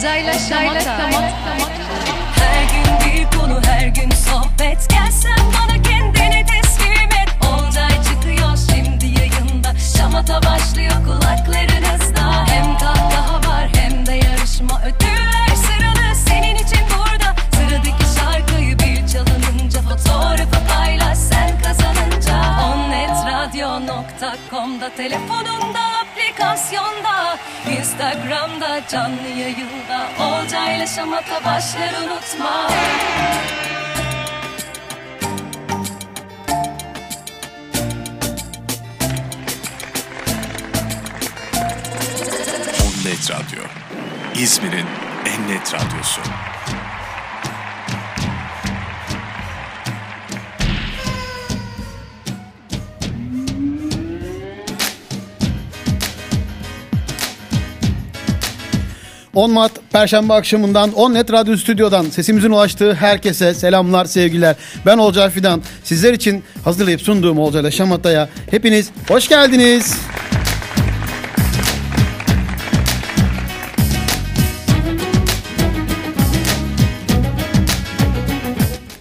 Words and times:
Olcayla 0.00 0.32
Şamata. 0.32 0.96
Her 2.34 2.62
gün 2.72 2.84
bir 3.04 3.24
konu 3.38 3.60
her 3.66 3.86
gün 3.86 4.10
sohbet. 4.10 4.88
Gelsen 4.90 5.38
bana 5.38 5.82
kendini 5.82 6.46
teslim 6.46 7.10
et. 7.22 7.28
Olcay 7.40 7.90
çıkıyor 8.04 8.56
şimdi 8.70 9.06
yayında. 9.06 9.72
Şamata 9.96 10.42
başlıyor 10.42 10.92
kulaklarınızda 11.04 12.46
Hem 12.46 12.78
kahkaha 12.78 13.50
var 13.50 13.68
hem 13.74 14.06
de 14.06 14.12
yarışma 14.12 14.80
Ödüller 14.84 15.48
sıralı 15.56 16.14
senin 16.14 16.54
için 16.54 16.80
burada. 16.90 17.34
Sıradaki 17.52 18.04
şarkıyı 18.18 18.78
bil 18.78 19.06
çalınınca 19.08 19.80
Fotoğrafı 19.80 20.66
paylaş. 20.68 21.18
Sen 21.18 21.62
kazanınca. 21.62 22.36
Onnetradio.com'da 22.64 24.90
Telefonunda 24.96 25.89
aplikasyonda 26.60 27.38
Instagram'da 27.78 28.80
canlı 28.88 29.28
yayında 29.28 30.08
Olcayla 30.20 30.86
Şamata 30.86 31.44
başlar 31.44 31.94
unutma 32.02 32.70
Net 43.04 43.30
Radyo. 43.30 43.64
İzmir'in 44.34 44.86
en 45.26 45.48
net 45.48 45.74
radyosu. 45.74 46.20
On 59.34 59.50
Mart 59.50 59.72
Perşembe 59.92 60.32
akşamından 60.32 60.92
On 60.92 61.14
Net 61.14 61.32
Radyo 61.32 61.56
Stüdyo'dan 61.56 62.04
sesimizin 62.04 62.50
ulaştığı 62.50 62.94
herkese 62.94 63.54
selamlar, 63.54 64.04
sevgiler. 64.04 64.56
Ben 64.86 64.98
Olcay 64.98 65.30
Fidan. 65.30 65.62
Sizler 65.84 66.12
için 66.12 66.44
hazırlayıp 66.64 67.00
sunduğum 67.00 67.38
Olcay'la 67.38 67.70
Şamata'ya 67.70 68.28
hepiniz 68.50 68.90
hoş 69.08 69.28
geldiniz. 69.28 69.98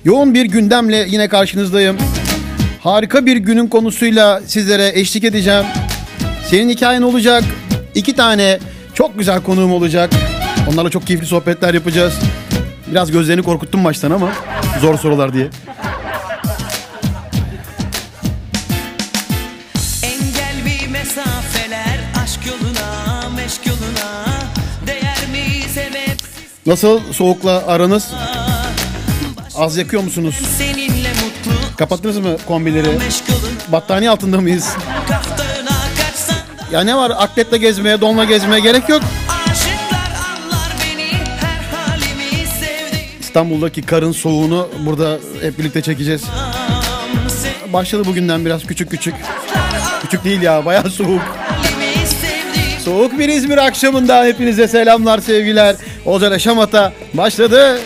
Yoğun 0.05 0.33
bir 0.33 0.45
gündemle 0.45 1.05
yine 1.09 1.27
karşınızdayım. 1.27 1.97
Harika 2.79 3.25
bir 3.25 3.37
günün 3.37 3.67
konusuyla 3.67 4.41
sizlere 4.45 4.91
eşlik 4.99 5.23
edeceğim. 5.23 5.65
Senin 6.49 6.69
hikayen 6.69 7.01
olacak. 7.01 7.43
İki 7.95 8.15
tane 8.15 8.59
çok 8.99 9.19
güzel 9.19 9.43
konuğum 9.43 9.73
olacak. 9.73 10.11
Onlarla 10.67 10.89
çok 10.89 11.07
keyifli 11.07 11.27
sohbetler 11.27 11.73
yapacağız. 11.73 12.13
Biraz 12.87 13.11
gözlerini 13.11 13.43
korkuttum 13.43 13.83
baştan 13.83 14.11
ama 14.11 14.31
zor 14.81 14.97
sorular 14.97 15.33
diye. 15.33 15.49
Nasıl 26.65 27.13
soğukla 27.13 27.67
aranız? 27.67 28.11
Az 29.55 29.77
yakıyor 29.77 30.03
musunuz? 30.03 30.41
Kapattınız 31.77 32.17
mı 32.17 32.37
kombileri? 32.47 32.99
Battaniye 33.71 34.11
altında 34.11 34.41
mıyız? 34.41 34.75
Ya 36.71 36.81
ne 36.81 36.95
var 36.95 37.11
atletle 37.17 37.57
gezmeye, 37.57 38.01
donla 38.01 38.23
gezmeye 38.23 38.59
gerek 38.59 38.89
yok. 38.89 39.01
İstanbul'daki 43.19 43.81
karın 43.81 44.11
soğuğunu 44.11 44.69
burada 44.85 45.17
hep 45.41 45.59
birlikte 45.59 45.81
çekeceğiz. 45.81 46.23
Başladı 47.73 48.05
bugünden 48.05 48.45
biraz 48.45 48.63
küçük 48.65 48.91
küçük. 48.91 49.15
Küçük 50.01 50.23
değil 50.23 50.41
ya 50.41 50.65
bayağı 50.65 50.89
soğuk. 50.89 51.21
Soğuk 52.85 53.19
bir 53.19 53.29
İzmir 53.29 53.57
akşamında 53.57 54.23
hepinize 54.23 54.67
selamlar 54.67 55.19
sevgiler. 55.19 55.75
Olcay 56.05 56.39
Şamata 56.39 56.93
başladı. 57.13 57.79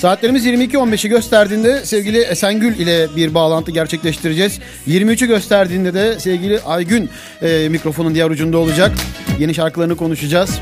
Saatlerimiz 0.00 0.46
22.15'i 0.46 1.08
gösterdiğinde 1.08 1.84
sevgili 1.84 2.18
Esengül 2.18 2.76
ile 2.76 3.06
bir 3.16 3.34
bağlantı 3.34 3.70
gerçekleştireceğiz. 3.70 4.58
23'ü 4.88 5.26
gösterdiğinde 5.26 5.94
de 5.94 6.20
sevgili 6.20 6.60
Aygün 6.60 7.10
e, 7.42 7.68
mikrofonun 7.68 8.14
diğer 8.14 8.30
ucunda 8.30 8.58
olacak. 8.58 8.92
Yeni 9.38 9.54
şarkılarını 9.54 9.96
konuşacağız. 9.96 10.58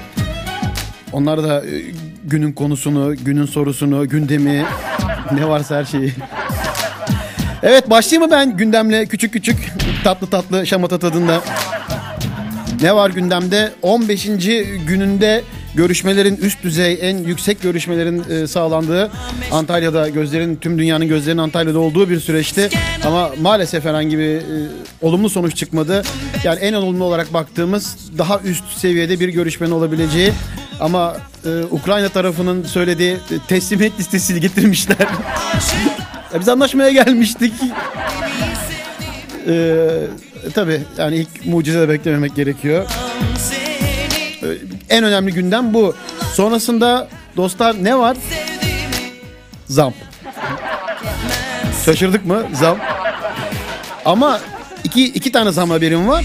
Onlar 1.13 1.43
da 1.43 1.67
e, 1.67 1.83
günün 2.25 2.53
konusunu, 2.53 3.17
günün 3.17 3.47
sorusunu, 3.47 4.09
gündemi 4.09 4.65
ne 5.33 5.49
varsa 5.49 5.77
her 5.77 5.85
şeyi. 5.85 6.13
Evet 7.63 7.91
başlayayım 7.91 8.31
mı 8.31 8.37
ben 8.37 8.57
gündemle 8.57 9.07
küçük 9.07 9.33
küçük 9.33 9.57
tatlı 10.05 10.27
tatlı 10.27 10.67
şamata 10.67 10.99
tadında. 10.99 11.41
Ne 12.83 12.95
var 12.95 13.11
gündemde? 13.11 13.73
15. 13.83 14.27
gününde 14.87 15.43
görüşmelerin 15.79 16.37
üst 16.37 16.63
düzey 16.63 16.99
en 17.01 17.19
yüksek 17.19 17.63
görüşmelerin 17.63 18.25
e, 18.31 18.47
sağlandığı 18.47 19.11
Antalya'da 19.53 20.09
gözlerin 20.09 20.57
tüm 20.57 20.79
dünyanın 20.79 21.09
gözlerinin 21.09 21.43
Antalya'da 21.43 21.79
olduğu 21.79 22.11
bir 22.11 22.21
süreçti. 22.21 22.69
Ama 23.05 23.31
maalesef 23.41 23.85
herhangi 23.85 24.19
bir 24.19 24.37
e, 24.37 24.43
olumlu 25.03 25.31
sonuç 25.31 25.57
çıkmadı. 25.57 26.03
Yani 26.45 26.61
en 26.61 26.73
olumlu 26.73 27.05
olarak 27.05 27.35
baktığımız 27.35 27.97
daha 28.19 28.41
üst 28.41 28.65
seviyede 28.79 29.21
bir 29.21 29.29
görüşmenin 29.29 29.73
olabileceği 29.73 30.33
ama 30.81 31.17
e, 31.45 31.49
Ukrayna 31.71 32.09
tarafının 32.09 32.63
söylediği 32.63 33.13
e, 33.13 33.19
teslimiyet 33.49 34.01
listesini 34.01 34.41
getirmişler. 34.41 34.97
Biz 36.41 36.49
anlaşmaya 36.49 36.91
gelmiştik. 36.91 37.53
Ee, 39.49 39.89
tabii 40.55 40.81
yani 40.99 41.17
ilk 41.17 41.47
mucize 41.47 41.81
de 41.81 41.89
beklememek 41.89 42.37
gerekiyor. 42.37 42.87
Ee, 44.43 44.47
En 44.91 45.05
önemli 45.05 45.33
gündem 45.33 45.75
bu. 45.75 45.95
Sonrasında 46.35 47.09
dostlar 47.37 47.85
ne 47.85 47.99
var? 47.99 48.17
Zam. 49.67 49.95
Şaşırdık 51.85 52.27
mı? 52.27 52.43
Zam. 52.53 52.79
Ama 54.05 54.41
iki, 54.85 55.05
iki 55.05 55.33
tane 55.33 55.53
zam 55.53 55.71
haberim 55.71 56.09
var. 56.09 56.25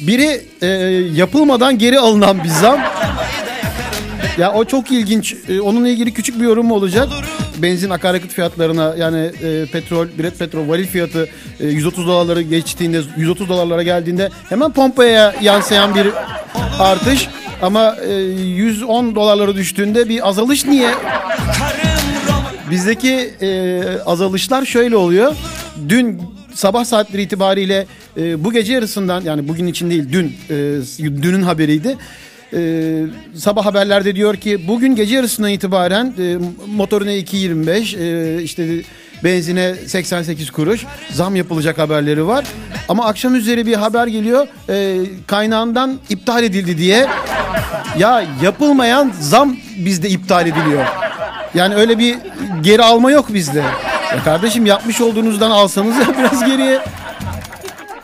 Biri 0.00 0.42
e, 0.62 0.66
yapılmadan 1.14 1.78
geri 1.78 1.98
alınan 1.98 2.44
bir 2.44 2.48
zam. 2.48 2.80
Ya 4.38 4.52
o 4.52 4.64
çok 4.64 4.90
ilginç. 4.90 5.36
E, 5.48 5.60
onunla 5.60 5.88
ilgili 5.88 6.14
küçük 6.14 6.40
bir 6.40 6.44
yorum 6.44 6.72
olacak. 6.72 7.08
Benzin 7.62 7.90
akaryakıt 7.90 8.32
fiyatlarına 8.32 8.94
yani 8.98 9.30
e, 9.42 9.66
petrol, 9.66 10.06
bilet 10.18 10.38
petrol 10.38 10.68
varil 10.68 10.86
fiyatı 10.86 11.28
e, 11.60 11.66
130 11.66 12.06
dolarları 12.06 12.42
geçtiğinde 12.42 13.00
130 13.16 13.48
dolarlara 13.48 13.82
geldiğinde 13.82 14.30
hemen 14.48 14.72
pompaya 14.72 15.34
yansıyan 15.42 15.94
bir 15.94 16.06
artış. 16.78 17.28
Ama 17.62 17.96
e, 18.08 18.12
110 18.12 19.14
dolarlara 19.14 19.54
düştüğünde 19.54 20.08
bir 20.08 20.28
azalış 20.28 20.66
niye? 20.66 20.90
Bizdeki 22.70 23.30
e, 23.40 23.80
azalışlar 24.06 24.64
şöyle 24.64 24.96
oluyor. 24.96 25.36
Dün 25.88 26.22
sabah 26.54 26.84
saatleri 26.84 27.22
itibariyle 27.22 27.86
e, 28.16 28.44
bu 28.44 28.52
gece 28.52 28.72
yarısından 28.72 29.22
yani 29.22 29.48
bugün 29.48 29.66
için 29.66 29.90
değil 29.90 30.04
dün 30.12 30.36
e, 30.50 31.22
dünün 31.22 31.42
haberiydi. 31.42 31.96
E, 32.54 33.02
sabah 33.36 33.66
haberlerde 33.66 34.16
diyor 34.16 34.36
ki 34.36 34.68
bugün 34.68 34.96
gece 34.96 35.14
yarısından 35.14 35.50
itibaren 35.50 36.14
e, 36.18 36.36
motorine 36.76 37.18
2.25 37.18 37.98
e, 37.98 38.42
işte 38.42 38.68
benzine 39.24 39.74
88 39.74 40.50
kuruş 40.50 40.86
zam 41.10 41.36
yapılacak 41.36 41.78
haberleri 41.78 42.26
var. 42.26 42.44
Ama 42.88 43.06
akşam 43.06 43.34
üzeri 43.34 43.66
bir 43.66 43.74
haber 43.74 44.06
geliyor 44.06 44.46
e, 44.68 44.96
kaynağından 45.26 45.98
iptal 46.10 46.44
edildi 46.44 46.78
diye. 46.78 47.06
Ya 47.98 48.24
yapılmayan 48.42 49.12
zam 49.20 49.56
bizde 49.76 50.08
iptal 50.08 50.46
ediliyor. 50.46 50.84
Yani 51.54 51.74
öyle 51.74 51.98
bir 51.98 52.16
geri 52.62 52.82
alma 52.82 53.10
yok 53.10 53.34
bizde. 53.34 53.62
Ya 54.16 54.24
kardeşim 54.24 54.66
yapmış 54.66 55.00
olduğunuzdan 55.00 55.50
alsanız 55.50 55.96
ya 55.96 56.06
biraz 56.18 56.46
geriye. 56.46 56.80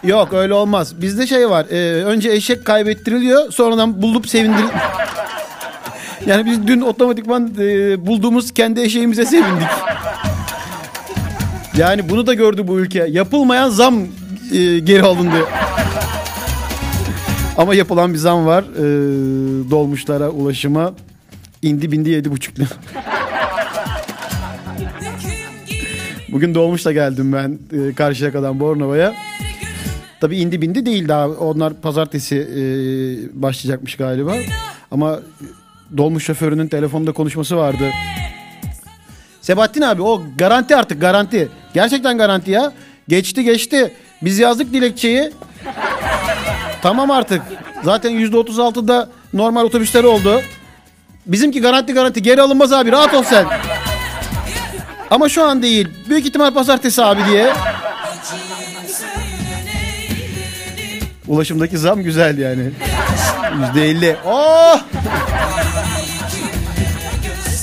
Yok 0.08 0.32
öyle 0.32 0.54
olmaz. 0.54 1.00
Bizde 1.00 1.26
şey 1.26 1.50
var. 1.50 1.66
e, 1.70 2.04
önce 2.04 2.30
eşek 2.30 2.64
kaybettiriliyor. 2.64 3.52
Sonradan 3.52 4.02
bulup 4.02 4.28
sevindir. 4.28 4.64
Yani 6.26 6.46
biz 6.46 6.66
dün 6.66 6.80
otomatikman 6.80 7.54
e, 7.58 8.06
bulduğumuz 8.06 8.54
kendi 8.54 8.80
eşeğimize 8.80 9.24
sevindik. 9.24 9.68
Yani 11.76 12.08
bunu 12.10 12.26
da 12.26 12.34
gördü 12.34 12.68
bu 12.68 12.80
ülke. 12.80 13.06
Yapılmayan 13.10 13.68
zam 13.68 13.94
e, 14.52 14.78
geri 14.78 15.02
alındı. 15.02 15.44
Ama 17.56 17.74
yapılan 17.74 18.12
bir 18.12 18.18
zam 18.18 18.46
var. 18.46 18.64
Ee, 18.76 18.80
dolmuşlara 19.70 20.28
ulaşıma 20.28 20.92
indi 21.62 21.92
bindi 21.92 22.10
yedi 22.10 22.30
buçuk 22.30 22.58
lira. 22.58 22.68
Bugün 26.32 26.54
dolmuşla 26.54 26.92
geldim 26.92 27.32
ben 27.32 27.58
e, 27.78 27.94
Karşıyaka'dan 27.94 28.60
Bornova'ya. 28.60 29.14
Tabii 30.20 30.36
indi 30.38 30.62
bindi 30.62 30.86
değil 30.86 31.08
daha. 31.08 31.28
Onlar 31.28 31.74
pazartesi 31.74 32.36
e, 32.36 32.62
başlayacakmış 33.42 33.96
galiba. 33.96 34.34
Ama 34.90 35.18
dolmuş 35.96 36.24
şoförünün 36.24 36.68
telefonda 36.68 37.12
konuşması 37.12 37.56
vardı. 37.56 37.90
Sebahattin 39.40 39.82
abi 39.82 40.02
o 40.02 40.22
garanti 40.38 40.76
artık 40.76 41.00
garanti. 41.00 41.48
Gerçekten 41.74 42.18
garanti 42.18 42.50
ya. 42.50 42.72
Geçti 43.08 43.44
geçti. 43.44 43.94
Biz 44.22 44.38
yazdık 44.38 44.72
dilekçeyi. 44.72 45.32
Tamam 46.82 47.10
artık. 47.10 47.42
Zaten 47.84 48.12
%36'da 48.12 49.08
normal 49.32 49.64
otobüsler 49.64 50.04
oldu. 50.04 50.40
Bizimki 51.26 51.60
garanti 51.60 51.92
garanti. 51.94 52.22
Geri 52.22 52.42
alınmaz 52.42 52.72
abi 52.72 52.92
rahat 52.92 53.14
ol 53.14 53.22
sen. 53.22 53.46
Ama 55.10 55.28
şu 55.28 55.44
an 55.44 55.62
değil. 55.62 55.88
Büyük 56.08 56.26
ihtimal 56.26 56.54
pazartesi 56.54 57.04
abi 57.04 57.20
diye. 57.30 57.52
Ulaşımdaki 61.28 61.78
zam 61.78 62.02
güzel 62.02 62.38
yani. 62.38 62.70
Yüzde 63.60 63.90
elli. 63.90 64.16
Oh! 64.26 64.80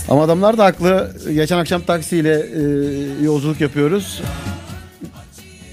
Ama 0.10 0.24
adamlar 0.24 0.58
da 0.58 0.66
haklı. 0.66 1.16
Geçen 1.34 1.58
akşam 1.58 1.82
taksiyle 1.82 2.40
e, 2.40 2.62
yolculuk 3.24 3.62
yapıyoruz. 3.62 4.22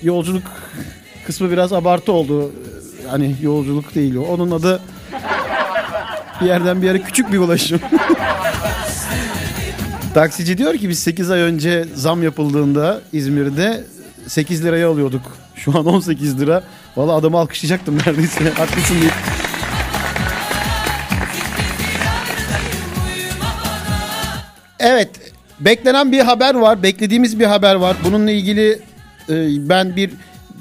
Yolculuk 0.03 0.43
kısmı 1.27 1.51
biraz 1.51 1.73
abartı 1.73 2.13
oldu. 2.13 2.53
Hani 3.11 3.37
yolculuk 3.43 3.95
değil 3.95 4.15
o. 4.15 4.23
Onun 4.23 4.51
adı 4.51 4.81
bir 6.41 6.47
yerden 6.47 6.83
bir 6.83 6.87
yere 6.87 7.03
küçük 7.03 7.33
bir 7.33 7.39
ulaşım. 7.39 7.81
Taksici 10.15 10.59
diyor 10.59 10.75
ki 10.75 10.89
biz 10.89 10.99
8 10.99 11.31
ay 11.31 11.41
önce 11.41 11.85
zam 11.95 12.23
yapıldığında 12.23 13.01
İzmir'de 13.13 13.85
8 14.27 14.65
liraya 14.65 14.89
alıyorduk. 14.89 15.23
Şu 15.55 15.79
an 15.79 15.87
18 15.87 16.41
lira. 16.41 16.63
Valla 16.97 17.13
adamı 17.13 17.39
alkışlayacaktım 17.39 17.99
neredeyse. 17.99 18.51
Haklısın 18.57 19.01
deyip. 19.01 19.13
Evet. 24.81 25.11
Beklenen 25.61 26.13
bir 26.13 26.21
haber 26.21 26.55
var. 26.55 26.83
Beklediğimiz 26.83 27.41
bir 27.41 27.47
haber 27.47 27.75
var. 27.75 27.97
Bununla 28.05 28.31
ilgili 28.31 28.71
e, 29.29 29.35
ben 29.69 29.97
bir 29.97 30.11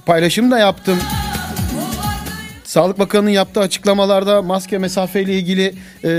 paylaşım 0.06 0.52
da 0.52 0.60
yaptım. 0.60 0.98
Sağlık 2.64 3.00
Bakanı'nın 3.00 3.30
yaptığı 3.30 3.60
açıklamalarda 3.60 4.42
maske 4.42 4.78
mesafeyle 4.78 5.34
ilgili 5.34 5.74
e, 6.04 6.12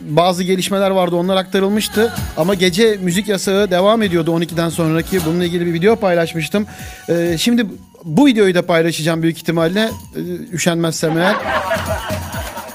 bazı 0.00 0.42
gelişmeler 0.42 0.90
vardı. 0.90 1.16
Onlar 1.16 1.36
aktarılmıştı. 1.36 2.12
Ama 2.36 2.54
gece 2.54 2.98
müzik 3.02 3.28
yasağı 3.28 3.70
devam 3.70 4.02
ediyordu 4.02 4.30
12'den 4.30 4.68
sonraki. 4.68 5.24
Bununla 5.24 5.44
ilgili 5.44 5.66
bir 5.66 5.72
video 5.72 5.96
paylaşmıştım. 5.96 6.66
E, 7.08 7.38
şimdi 7.38 7.66
bu 8.04 8.26
videoyu 8.26 8.54
da 8.54 8.66
paylaşacağım 8.66 9.22
büyük 9.22 9.36
ihtimalle. 9.36 9.90
E, 10.16 10.20
üşenmezsem 10.52 11.18
eğer. 11.18 11.36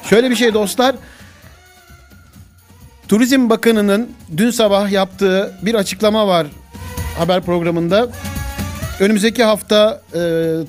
Şöyle 0.09 0.29
bir 0.29 0.35
şey 0.35 0.53
dostlar. 0.53 0.95
Turizm 3.07 3.49
Bakanı'nın 3.49 4.09
dün 4.37 4.49
sabah 4.49 4.91
yaptığı 4.91 5.53
bir 5.61 5.75
açıklama 5.75 6.27
var 6.27 6.47
haber 7.17 7.41
programında. 7.41 8.09
Önümüzdeki 8.99 9.43
hafta 9.43 10.01
e, 10.13 10.19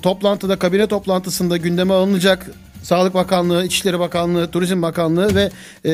toplantıda, 0.01 0.59
kabine 0.59 0.87
toplantısında 0.87 1.57
gündeme 1.57 1.93
alınacak 1.93 2.51
Sağlık 2.83 3.13
Bakanlığı, 3.13 3.65
İçişleri 3.65 3.99
Bakanlığı, 3.99 4.51
Turizm 4.51 4.81
Bakanlığı 4.81 5.35
ve 5.35 5.49
e, 5.85 5.93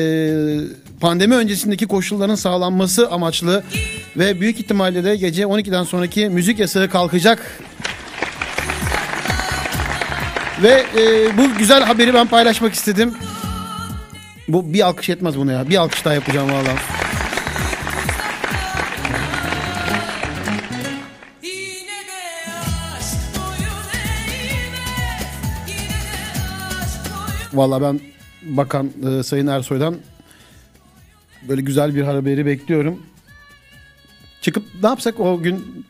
pandemi 1.00 1.34
öncesindeki 1.34 1.86
koşulların 1.86 2.34
sağlanması 2.34 3.10
amaçlı 3.10 3.64
ve 4.16 4.40
büyük 4.40 4.60
ihtimalle 4.60 5.04
de 5.04 5.16
gece 5.16 5.42
12'den 5.42 5.84
sonraki 5.84 6.28
müzik 6.28 6.58
yasağı 6.58 6.88
kalkacak. 6.88 7.60
Ve 10.62 10.86
e, 10.96 11.36
bu 11.38 11.58
güzel 11.58 11.82
haberi 11.82 12.14
ben 12.14 12.26
paylaşmak 12.26 12.74
istedim. 12.74 13.14
Bu 14.48 14.72
bir 14.72 14.86
alkış 14.86 15.08
yetmez 15.08 15.38
buna 15.38 15.52
ya. 15.52 15.68
Bir 15.68 15.76
alkış 15.76 16.04
daha 16.04 16.14
yapacağım 16.14 16.52
valla. 16.52 16.74
Valla 27.52 27.82
ben 27.82 28.00
Bakan 28.42 28.90
e, 29.18 29.22
Sayın 29.22 29.46
Ersoy'dan 29.46 29.96
böyle 31.48 31.60
güzel 31.60 31.94
bir 31.94 32.02
haberi 32.02 32.46
bekliyorum. 32.46 33.02
Çıkıp 34.40 34.64
ne 34.82 34.88
yapsak 34.88 35.20
o 35.20 35.42
gün? 35.42 35.86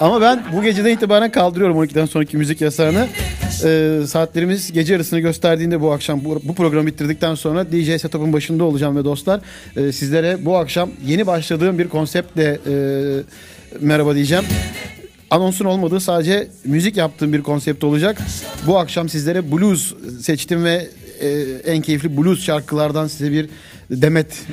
Ama 0.00 0.20
ben 0.20 0.44
bu 0.52 0.62
geceden 0.62 0.90
itibaren 0.90 1.30
kaldırıyorum 1.30 1.84
12'den 1.84 2.06
sonraki 2.06 2.36
müzik 2.36 2.60
yasağını. 2.60 3.06
E, 3.64 4.00
saatlerimiz 4.06 4.72
gece 4.72 4.92
yarısını 4.92 5.20
gösterdiğinde 5.20 5.80
bu 5.80 5.92
akşam 5.92 6.24
bu, 6.24 6.40
bu 6.44 6.54
programı 6.54 6.86
bitirdikten 6.86 7.34
sonra 7.34 7.72
DJ 7.72 8.00
setup'ın 8.00 8.32
başında 8.32 8.64
olacağım 8.64 8.96
ve 8.96 9.04
dostlar 9.04 9.40
e, 9.76 9.92
sizlere 9.92 10.44
bu 10.44 10.56
akşam 10.56 10.90
yeni 11.06 11.26
başladığım 11.26 11.78
bir 11.78 11.88
konseptle 11.88 12.58
e, 12.66 12.74
merhaba 13.80 14.14
diyeceğim 14.14 14.44
anonsun 15.30 15.64
olmadığı 15.64 16.00
sadece 16.00 16.48
müzik 16.64 16.96
yaptığım 16.96 17.32
bir 17.32 17.42
konsept 17.42 17.84
olacak. 17.84 18.18
Bu 18.66 18.78
akşam 18.78 19.08
sizlere 19.08 19.52
blues 19.52 19.94
seçtim 20.20 20.64
ve 20.64 20.88
e, 21.20 21.28
en 21.64 21.82
keyifli 21.82 22.16
blues 22.16 22.44
şarkılardan 22.44 23.06
size 23.06 23.32
bir 23.32 23.48
demet 23.90 24.46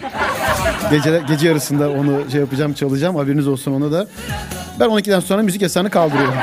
gece 0.91 1.21
gece 1.27 1.47
yarısında 1.47 1.89
onu 1.89 2.31
şey 2.31 2.39
yapacağım 2.39 2.74
çalacağım 2.74 3.15
haberiniz 3.15 3.47
olsun 3.47 3.71
ona 3.71 3.91
da. 3.91 4.07
Ben 4.80 4.88
12'den 4.88 5.19
sonra 5.19 5.41
müzik 5.41 5.62
yasağını 5.62 5.89
kaldırıyorum. 5.89 6.35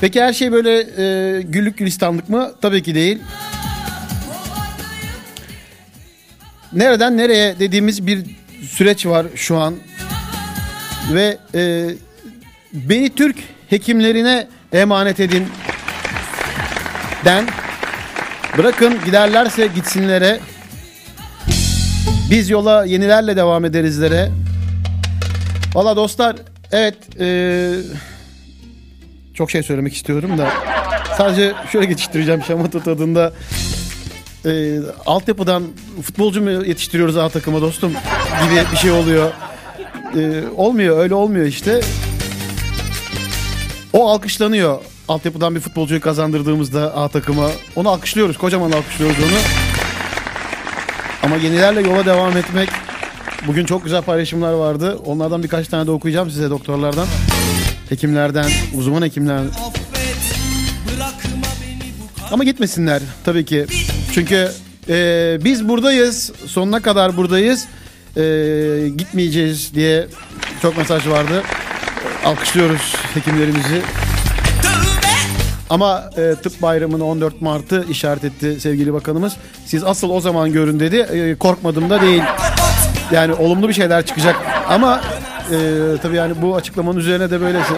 Peki 0.00 0.22
her 0.22 0.32
şey 0.32 0.52
böyle 0.52 0.78
e, 0.78 1.42
güllük 1.42 1.78
gülistanlık 1.78 2.28
mı? 2.28 2.52
Tabii 2.62 2.82
ki 2.82 2.94
değil. 2.94 3.18
Nereden 6.72 7.16
nereye 7.16 7.58
dediğimiz 7.58 8.06
bir 8.06 8.24
süreç 8.62 9.06
var 9.06 9.26
şu 9.34 9.56
an. 9.58 9.74
Ve 11.12 11.38
e, 11.54 11.90
beni 12.72 13.14
Türk 13.14 13.36
hekimlerine 13.70 14.48
emanet 14.72 15.20
edin. 15.20 15.48
Den. 17.24 17.46
Bırakın 18.58 18.94
giderlerse 19.04 19.66
gitsinlere. 19.66 20.40
Biz 22.30 22.50
yola 22.50 22.84
yenilerle 22.84 23.36
devam 23.36 23.64
ederizlere. 23.64 24.30
Valla 25.74 25.96
dostlar 25.96 26.36
evet 26.72 27.20
e, 27.20 27.70
çok 29.34 29.50
şey 29.50 29.62
söylemek 29.62 29.94
istiyorum 29.94 30.38
da. 30.38 30.48
Sadece 31.18 31.52
şöyle 31.72 31.86
geçiştireceğim 31.86 32.42
şamata 32.42 32.82
tadında. 32.82 33.32
E, 34.46 34.78
altyapıdan 35.06 35.64
futbolcu 36.02 36.42
mu 36.42 36.50
yetiştiriyoruz 36.50 37.16
A 37.16 37.28
takıma 37.28 37.60
dostum 37.60 37.92
gibi 38.44 38.72
bir 38.72 38.76
şey 38.76 38.90
oluyor. 38.90 39.32
E, 40.16 40.42
olmuyor 40.56 40.98
öyle 40.98 41.14
olmuyor 41.14 41.46
işte. 41.46 41.80
O 43.92 44.08
alkışlanıyor. 44.08 44.78
Altyapıdan 45.08 45.54
bir 45.54 45.60
futbolcuyu 45.60 46.00
kazandırdığımızda 46.00 46.96
A 46.96 47.08
takıma. 47.08 47.50
Onu 47.76 47.88
alkışlıyoruz. 47.88 48.38
Kocaman 48.38 48.72
alkışlıyoruz 48.72 49.16
onu. 49.18 49.38
Ama 51.22 51.36
yenilerle 51.36 51.80
yola 51.80 52.06
devam 52.06 52.36
etmek. 52.36 52.68
Bugün 53.46 53.64
çok 53.64 53.84
güzel 53.84 54.02
paylaşımlar 54.02 54.52
vardı. 54.52 54.98
Onlardan 55.06 55.42
birkaç 55.42 55.68
tane 55.68 55.86
de 55.86 55.90
okuyacağım 55.90 56.30
size 56.30 56.50
doktorlardan. 56.50 57.06
Hekimlerden, 57.88 58.50
uzman 58.74 59.02
hekimlerden. 59.02 59.50
Ama 62.32 62.44
gitmesinler 62.44 63.02
tabii 63.24 63.44
ki. 63.44 63.66
Çünkü 64.14 64.48
e, 64.88 65.38
biz 65.44 65.68
buradayız. 65.68 66.32
Sonuna 66.46 66.82
kadar 66.82 67.16
buradayız. 67.16 67.66
E, 68.18 68.88
gitmeyeceğiz 68.88 69.74
diye 69.74 70.06
çok 70.62 70.78
mesaj 70.78 71.06
vardı. 71.08 71.42
Alkışlıyoruz 72.24 72.94
hekimlerimizi. 73.14 73.82
Ama 75.70 76.10
e, 76.16 76.34
tıp 76.42 76.62
bayramını 76.62 77.04
14 77.04 77.42
Mart'ı 77.42 77.84
işaret 77.90 78.24
etti 78.24 78.60
sevgili 78.60 78.92
bakanımız. 78.92 79.36
Siz 79.66 79.84
asıl 79.84 80.10
o 80.10 80.20
zaman 80.20 80.52
görün 80.52 80.80
dedi. 80.80 80.96
E, 80.96 81.34
korkmadım 81.34 81.90
da 81.90 82.00
değil. 82.00 82.22
Yani 83.12 83.32
olumlu 83.32 83.68
bir 83.68 83.74
şeyler 83.74 84.06
çıkacak. 84.06 84.36
Ama 84.68 85.00
e, 85.50 85.56
tabii 86.02 86.16
yani 86.16 86.42
bu 86.42 86.56
açıklamanın 86.56 86.98
üzerine 86.98 87.30
de 87.30 87.40
böylesi. 87.40 87.72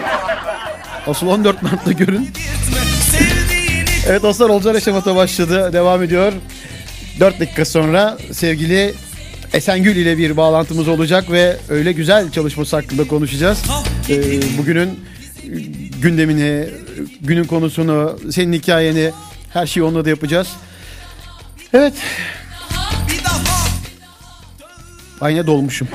Asıl 1.07 1.27
14 1.27 1.63
Mart'ta 1.63 1.91
görün. 1.91 2.29
Evet 4.07 4.23
dostlar 4.23 4.49
Olcar 4.49 4.75
Eşemat'a 4.75 5.15
başladı. 5.15 5.73
Devam 5.73 6.03
ediyor. 6.03 6.33
4 7.19 7.39
dakika 7.39 7.65
sonra 7.65 8.17
sevgili 8.31 8.93
Esengül 9.53 9.95
ile 9.95 10.17
bir 10.17 10.37
bağlantımız 10.37 10.87
olacak 10.87 11.31
ve 11.31 11.57
öyle 11.69 11.91
güzel 11.91 12.31
çalışması 12.31 12.75
hakkında 12.75 13.07
konuşacağız. 13.07 13.63
Ee, 14.09 14.39
bugünün 14.57 14.99
gündemini, 16.01 16.69
günün 17.21 17.43
konusunu, 17.43 18.19
senin 18.31 18.53
hikayeni, 18.53 19.11
her 19.53 19.67
şeyi 19.67 19.83
onunla 19.83 20.05
da 20.05 20.09
yapacağız. 20.09 20.47
Evet, 21.73 21.93
aynı 25.21 25.47
dolmuşum. 25.47 25.87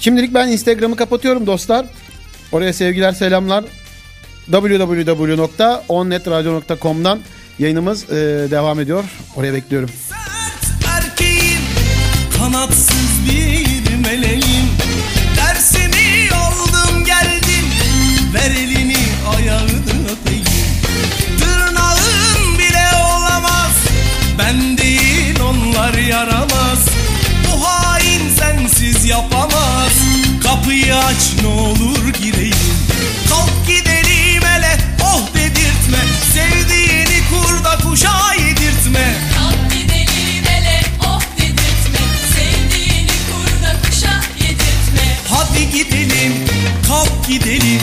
Şimdilik 0.00 0.34
ben 0.34 0.48
Instagram'ı 0.48 0.96
kapatıyorum 0.96 1.46
dostlar. 1.46 1.86
Oraya 2.52 2.72
sevgiler 2.72 3.12
selamlar. 3.12 3.64
www.onnetradio.com'dan 4.50 7.20
yayınımız 7.58 8.10
e, 8.10 8.14
devam 8.50 8.80
ediyor. 8.80 9.04
Oraya 9.36 9.54
bekliyorum. 9.54 9.90
Sert 10.08 10.64
erkeğim 10.96 11.60
Kanatsız 12.38 13.26
bir 13.28 13.96
meleğim 13.96 14.68
Dersimi 15.36 16.28
aldım 16.34 17.04
geldim 17.04 17.64
Ver 18.34 18.50
elini 18.50 18.96
ayağını 19.36 20.10
öpeyim 20.12 20.44
Tırnağın 21.40 22.58
bile 22.58 22.88
olamaz 22.96 23.76
Ben 24.38 24.78
değil 24.78 25.40
onlar 25.40 25.94
yaramaz 25.94 26.57
sensiz 28.92 29.10
yapamaz. 29.10 29.92
Kapıyı 30.42 30.96
aç 30.96 31.42
ne 31.42 31.46
olur 31.46 32.12
gireyim. 32.22 32.54
Kalk 33.28 33.66
gidelim 33.66 34.42
hele 34.42 34.78
oh 35.02 35.34
dedirtme. 35.34 35.98
Sevdiğini 36.34 37.22
kurda 37.30 37.76
kuşa 37.76 38.34
yedirtme. 38.34 39.14
Kalk 39.38 39.72
gidelim 39.72 40.44
hele 40.44 40.82
oh 41.06 41.22
dedirtme. 41.36 42.00
Sevdiğini 42.34 43.10
kurda 43.30 43.76
kuşa 43.86 44.20
yedirtme. 44.40 45.16
Hadi 45.30 45.70
gidelim, 45.70 46.34
kalk 46.88 47.28
gidelim, 47.28 47.80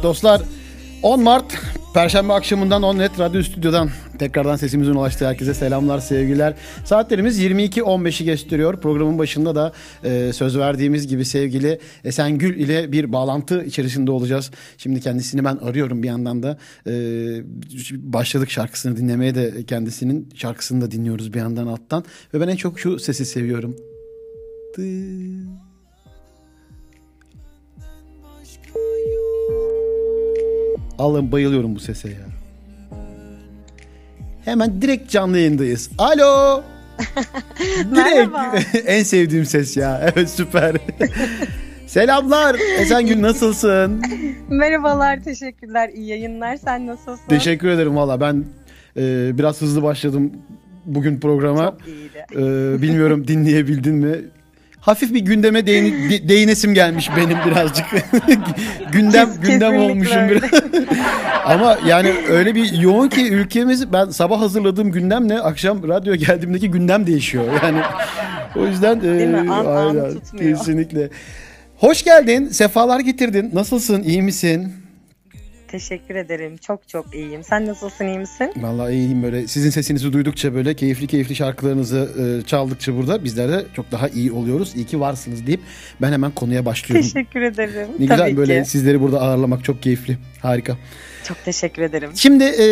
Evet 0.00 0.08
dostlar 0.08 0.42
10 1.02 1.22
Mart 1.22 1.58
Perşembe 1.94 2.32
akşamından 2.32 2.82
On 2.82 2.98
Net 2.98 3.18
Radyo 3.18 3.42
Stüdyo'dan 3.42 3.90
tekrardan 4.18 4.56
sesimizin 4.56 4.94
ulaştığı 4.94 5.26
herkese 5.26 5.54
selamlar, 5.54 5.98
sevgiler. 5.98 6.54
Saatlerimiz 6.84 7.40
22.15'i 7.40 8.26
gösteriyor. 8.26 8.80
Programın 8.80 9.18
başında 9.18 9.54
da 9.54 9.72
e, 10.04 10.32
söz 10.32 10.58
verdiğimiz 10.58 11.08
gibi 11.08 11.24
sevgili 11.24 11.80
Esengül 12.04 12.56
ile 12.56 12.92
bir 12.92 13.12
bağlantı 13.12 13.64
içerisinde 13.64 14.10
olacağız. 14.10 14.50
Şimdi 14.78 15.00
kendisini 15.00 15.44
ben 15.44 15.56
arıyorum 15.56 16.02
bir 16.02 16.08
yandan 16.08 16.42
da. 16.42 16.58
E, 16.86 16.92
başladık 17.92 18.50
şarkısını 18.50 18.96
dinlemeye 18.96 19.34
de 19.34 19.64
kendisinin 19.64 20.28
şarkısını 20.34 20.80
da 20.80 20.90
dinliyoruz 20.90 21.32
bir 21.32 21.38
yandan 21.38 21.66
alttan. 21.66 22.04
Ve 22.34 22.40
ben 22.40 22.48
en 22.48 22.56
çok 22.56 22.80
şu 22.80 22.98
sesi 22.98 23.26
seviyorum. 23.26 23.76
Dı- 24.78 25.59
Allah'ım 31.00 31.32
bayılıyorum 31.32 31.74
bu 31.74 31.80
sese 31.80 32.08
ya. 32.08 32.26
Hemen 34.44 34.82
direkt 34.82 35.10
canlı 35.10 35.38
yayındayız. 35.38 35.90
Alo. 35.98 36.62
direkt. 37.94 38.30
En 38.86 39.02
sevdiğim 39.02 39.44
ses 39.44 39.76
ya. 39.76 40.00
Evet 40.14 40.30
süper. 40.30 40.76
Selamlar. 41.86 42.56
Esengül 42.78 43.22
nasılsın? 43.22 44.02
Merhabalar, 44.48 45.22
teşekkürler. 45.22 45.88
İyi 45.94 46.08
yayınlar. 46.08 46.56
Sen 46.56 46.86
nasılsın? 46.86 47.28
Teşekkür 47.28 47.68
ederim 47.68 47.96
valla. 47.96 48.20
Ben 48.20 48.44
e, 48.96 49.38
biraz 49.38 49.60
hızlı 49.60 49.82
başladım 49.82 50.32
bugün 50.86 51.20
programa. 51.20 51.64
Çok 51.70 51.88
iyiydi. 51.88 52.24
E, 52.32 52.82
bilmiyorum 52.82 53.28
dinleyebildin 53.28 53.94
mi? 53.94 54.16
Hafif 54.80 55.14
bir 55.14 55.20
gündeme 55.20 55.66
değin, 55.66 56.10
de- 56.10 56.28
değinesim 56.28 56.74
gelmiş 56.74 57.10
benim 57.16 57.38
birazcık. 57.46 57.86
gündem 58.92 59.28
Kes- 59.28 59.40
gündem 59.40 59.76
olmuşum 59.76 60.28
biraz. 60.30 60.50
Ama 61.44 61.78
yani 61.86 62.12
öyle 62.28 62.54
bir 62.54 62.72
yoğun 62.72 63.08
ki 63.08 63.28
ülkemiz 63.32 63.92
ben 63.92 64.06
sabah 64.10 64.40
hazırladığım 64.40 64.92
gündemle 64.92 65.40
akşam 65.40 65.88
radyoya 65.88 66.16
geldiğimdeki 66.16 66.70
gündem 66.70 67.06
değişiyor. 67.06 67.44
Yani 67.62 67.78
o 68.56 68.66
yüzden 68.66 68.98
e, 68.98 69.02
Değil 69.02 69.28
mi? 69.28 69.52
An- 69.52 69.66
an 69.66 69.76
aynen, 69.76 70.10
tutmuyor. 70.14 70.58
kesinlikle. 70.58 71.08
Hoş 71.76 72.04
geldin. 72.04 72.48
Sefalar 72.48 73.00
getirdin. 73.00 73.50
Nasılsın? 73.52 74.02
İyi 74.02 74.22
misin? 74.22 74.72
Teşekkür 75.70 76.14
ederim. 76.14 76.56
Çok 76.56 76.88
çok 76.88 77.14
iyiyim. 77.14 77.44
Sen 77.44 77.66
nasılsın, 77.66 78.06
iyi 78.06 78.18
misin? 78.18 78.52
Vallahi 78.56 78.94
iyiyim 78.94 79.22
böyle. 79.22 79.48
Sizin 79.48 79.70
sesinizi 79.70 80.12
duydukça 80.12 80.54
böyle 80.54 80.74
keyifli 80.74 81.06
keyifli 81.06 81.34
şarkılarınızı 81.34 82.10
e, 82.20 82.46
çaldıkça 82.46 82.96
burada 82.96 83.24
bizler 83.24 83.48
de 83.52 83.64
çok 83.76 83.92
daha 83.92 84.08
iyi 84.08 84.32
oluyoruz. 84.32 84.72
İyi 84.76 84.86
ki 84.86 85.00
varsınız 85.00 85.46
deyip 85.46 85.60
ben 86.02 86.12
hemen 86.12 86.30
konuya 86.30 86.64
başlıyorum. 86.64 87.06
Teşekkür 87.06 87.42
ederim. 87.42 87.88
Ne 87.98 88.04
güzel 88.06 88.18
Tabii 88.18 88.36
böyle 88.36 88.62
ki. 88.62 88.70
sizleri 88.70 89.00
burada 89.00 89.20
ağırlamak 89.20 89.64
çok 89.64 89.82
keyifli. 89.82 90.18
Harika. 90.42 90.76
Çok 91.24 91.44
teşekkür 91.44 91.82
ederim. 91.82 92.10
Şimdi 92.14 92.44
e, 92.44 92.66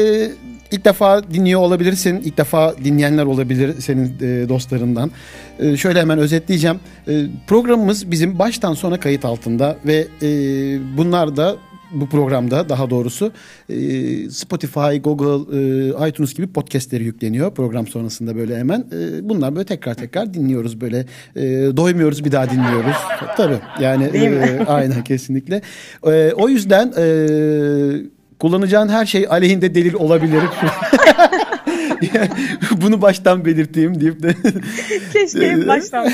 ilk 0.71 0.85
defa 0.85 1.31
dinliyor 1.31 1.61
olabilirsin. 1.61 2.21
İlk 2.25 2.39
defa 2.39 2.75
dinleyenler 2.85 3.25
olabilir 3.25 3.81
senin 3.81 4.07
e, 4.21 4.49
dostlarından. 4.49 5.11
E, 5.59 5.77
şöyle 5.77 6.01
hemen 6.01 6.19
özetleyeceğim. 6.19 6.81
E, 7.09 7.27
programımız 7.47 8.11
bizim 8.11 8.39
baştan 8.39 8.75
sona 8.75 9.01
kayıt 9.01 9.25
altında 9.25 9.77
ve 9.87 10.07
e, 10.23 10.29
bunlar 10.97 11.37
da 11.37 11.57
bu 11.93 12.09
programda 12.09 12.69
daha 12.69 12.91
doğrusu 12.91 13.33
e, 13.69 13.75
Spotify, 14.31 14.97
Google, 14.97 15.59
e, 16.05 16.09
iTunes 16.09 16.35
gibi 16.35 16.47
podcastleri 16.47 17.05
yükleniyor 17.05 17.55
program 17.55 17.87
sonrasında 17.87 18.37
böyle 18.37 18.59
hemen. 18.59 18.81
E, 18.81 19.29
bunlar 19.29 19.57
böyle 19.57 19.67
tekrar 19.67 19.95
tekrar 19.95 20.35
dinliyoruz 20.35 20.81
böyle. 20.81 21.07
E, 21.37 21.43
doymuyoruz 21.77 22.25
bir 22.25 22.33
daha 22.33 22.51
dinliyoruz. 22.51 22.97
Tabii 23.37 23.59
yani 23.81 24.05
e, 24.05 24.59
aynen 24.67 25.05
kesinlikle. 25.05 25.63
E, 26.07 26.33
o 26.33 26.49
yüzden 26.49 26.93
e, 26.99 27.07
kullanacağın 28.39 28.89
her 28.89 29.07
şey 29.07 29.27
aleyhinde 29.31 29.75
delil 29.75 29.95
olabilir. 29.95 30.43
Bunu 32.83 33.03
baştan 33.03 33.45
belirteyim 33.45 34.01
deyip 34.01 34.23
de 34.23 34.35
Keşke 35.13 35.67
baştan. 35.69 36.13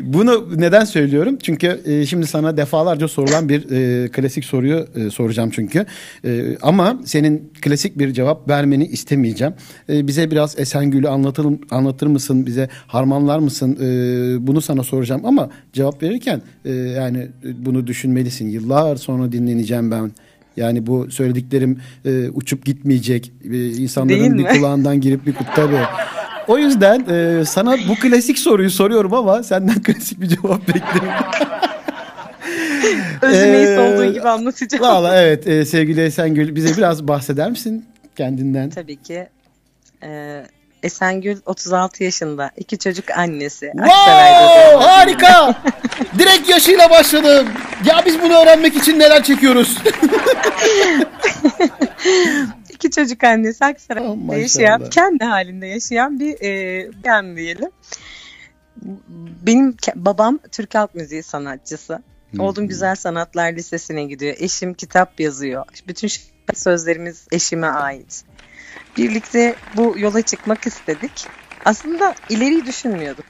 bunu 0.00 0.48
neden 0.60 0.84
söylüyorum? 0.84 1.38
Çünkü 1.42 1.80
e, 1.84 2.06
şimdi 2.06 2.26
sana 2.26 2.56
defalarca 2.56 3.08
sorulan 3.08 3.48
bir 3.48 3.70
e, 3.70 4.08
klasik 4.08 4.44
soruyu 4.44 4.86
e, 4.94 5.10
soracağım 5.10 5.50
çünkü. 5.54 5.86
E, 6.24 6.56
ama 6.62 6.98
senin 7.04 7.52
klasik 7.62 7.98
bir 7.98 8.12
cevap 8.12 8.48
vermeni 8.48 8.86
istemeyeceğim. 8.86 9.54
E, 9.88 10.06
bize 10.06 10.30
biraz 10.30 10.58
Esengül'ü 10.58 11.08
anlatır, 11.08 11.46
anlatır 11.70 12.06
mısın? 12.06 12.46
Bize 12.46 12.68
harmanlar 12.86 13.38
mısın? 13.38 13.78
E, 13.80 13.86
bunu 14.46 14.60
sana 14.60 14.82
soracağım 14.82 15.22
ama 15.24 15.50
cevap 15.72 16.02
verirken 16.02 16.42
e, 16.64 16.72
yani 16.72 17.28
bunu 17.44 17.86
düşünmelisin. 17.86 18.48
Yıllar 18.48 18.96
sonra 18.96 19.32
dinleneceğim 19.32 19.90
ben. 19.90 20.10
Yani 20.56 20.86
bu 20.86 21.10
söylediklerim 21.10 21.80
e, 22.04 22.28
uçup 22.28 22.64
gitmeyecek. 22.64 23.32
E, 23.44 23.50
Değil 23.50 23.78
insanların 23.78 24.38
bir 24.38 24.42
mi? 24.42 24.48
kulağından 24.48 25.00
girip 25.00 25.26
bir 25.26 25.34
tabii. 25.56 25.76
O 26.48 26.58
yüzden 26.58 27.04
e, 27.10 27.44
sana 27.44 27.76
bu 27.88 27.94
klasik 27.94 28.38
soruyu 28.38 28.70
soruyorum 28.70 29.14
ama 29.14 29.42
senden 29.42 29.82
klasik 29.82 30.20
bir 30.20 30.26
cevap 30.26 30.68
bekliyorum. 30.68 31.08
Özü 33.22 33.36
Ee, 33.36 33.78
olduğu 33.78 34.12
gibi 34.12 34.28
anlatacağım. 34.28 34.84
Valla 34.84 35.22
evet 35.22 35.46
e, 35.46 35.64
sevgili 35.64 36.00
Esengül 36.00 36.54
bize 36.54 36.76
biraz 36.76 37.08
bahseder 37.08 37.50
misin 37.50 37.84
kendinden? 38.16 38.70
Tabii 38.70 38.96
ki. 38.96 39.28
Ee, 40.02 40.44
Esengül 40.84 41.36
36 41.46 42.04
yaşında. 42.04 42.50
iki 42.56 42.78
çocuk 42.78 43.10
annesi. 43.10 43.72
Wow 43.76 44.84
harika. 44.86 45.54
Direkt 46.18 46.48
yaşıyla 46.48 46.90
başladım. 46.90 47.48
Ya 47.84 48.02
biz 48.06 48.22
bunu 48.22 48.32
öğrenmek 48.34 48.76
için 48.76 48.98
neler 48.98 49.22
çekiyoruz? 49.22 49.78
İki 52.70 52.90
çocuk 52.90 53.24
annesi 53.24 53.64
Aksaray'da 53.64 54.08
Oh, 54.08 54.16
maşallah. 54.16 54.42
yaşayan, 54.42 54.90
kendi 54.90 55.24
halinde 55.24 55.66
yaşayan 55.66 56.20
bir 56.20 56.36
e, 56.42 56.90
ben 57.04 57.36
diyelim. 57.36 57.70
Benim 59.46 59.76
babam 59.94 60.38
Türk 60.52 60.74
Halk 60.74 60.94
Müziği 60.94 61.22
sanatçısı. 61.22 62.02
Oğlum 62.38 62.68
Güzel 62.68 62.94
Sanatlar 62.96 63.52
Lisesi'ne 63.52 64.04
gidiyor. 64.04 64.36
Eşim 64.38 64.74
kitap 64.74 65.20
yazıyor. 65.20 65.64
Bütün 65.88 66.08
sözlerimiz 66.54 67.26
eşime 67.32 67.66
ait. 67.66 68.24
Birlikte 68.96 69.54
bu 69.76 69.94
yola 69.98 70.22
çıkmak 70.22 70.66
istedik. 70.66 71.26
Aslında 71.64 72.14
ileriyi 72.28 72.66
düşünmüyorduk. 72.66 73.26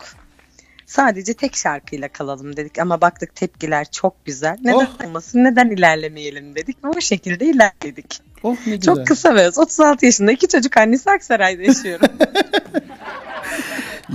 Sadece 0.87 1.35
tek 1.35 1.57
şarkıyla 1.57 2.09
kalalım 2.09 2.57
dedik 2.57 2.79
ama 2.79 3.01
baktık 3.01 3.35
tepkiler 3.35 3.87
çok 3.91 4.25
güzel. 4.25 4.57
Neden 4.65 4.75
Oh. 5.01 5.07
olmasın, 5.07 5.45
neden 5.45 5.71
ilerlemeyelim 5.71 6.55
dedik 6.55 6.85
ve 6.85 6.89
bu 6.89 7.01
şekilde 7.01 7.45
ilerledik. 7.45 8.21
Oh 8.43 8.57
ne 8.67 8.77
güzel. 8.77 8.95
Çok 8.95 9.07
kısa 9.07 9.35
ve 9.35 9.47
öz. 9.47 9.59
36 9.59 10.07
yaşında 10.07 10.33
iki 10.33 10.49
çocuk 10.49 10.77
annesi 10.77 11.11
Aksaray'da 11.11 11.63
yaşıyorum. 11.63 12.09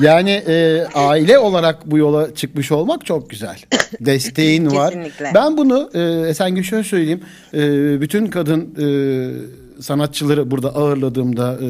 Yani 0.02 0.32
e, 0.32 0.86
aile 0.94 1.38
olarak 1.40 1.92
bu 1.92 1.98
yola 1.98 2.36
çıkmış 2.36 2.72
olmak 2.72 3.06
çok 3.06 3.30
güzel. 3.30 3.60
Desteğin 4.00 4.72
var. 4.72 4.90
Kesinlikle. 4.94 5.32
Ben 5.36 5.58
bunu 5.58 5.90
e, 5.94 6.30
Esengül 6.30 6.64
şöyle 6.64 6.84
söyleyeyim. 6.84 7.24
E, 7.54 7.60
bütün 8.02 8.28
kadın 8.28 8.76
e, 8.78 8.86
sanatçıları 9.80 10.52
burada 10.52 10.76
ağırladığımda 10.76 11.60
e, 11.62 11.68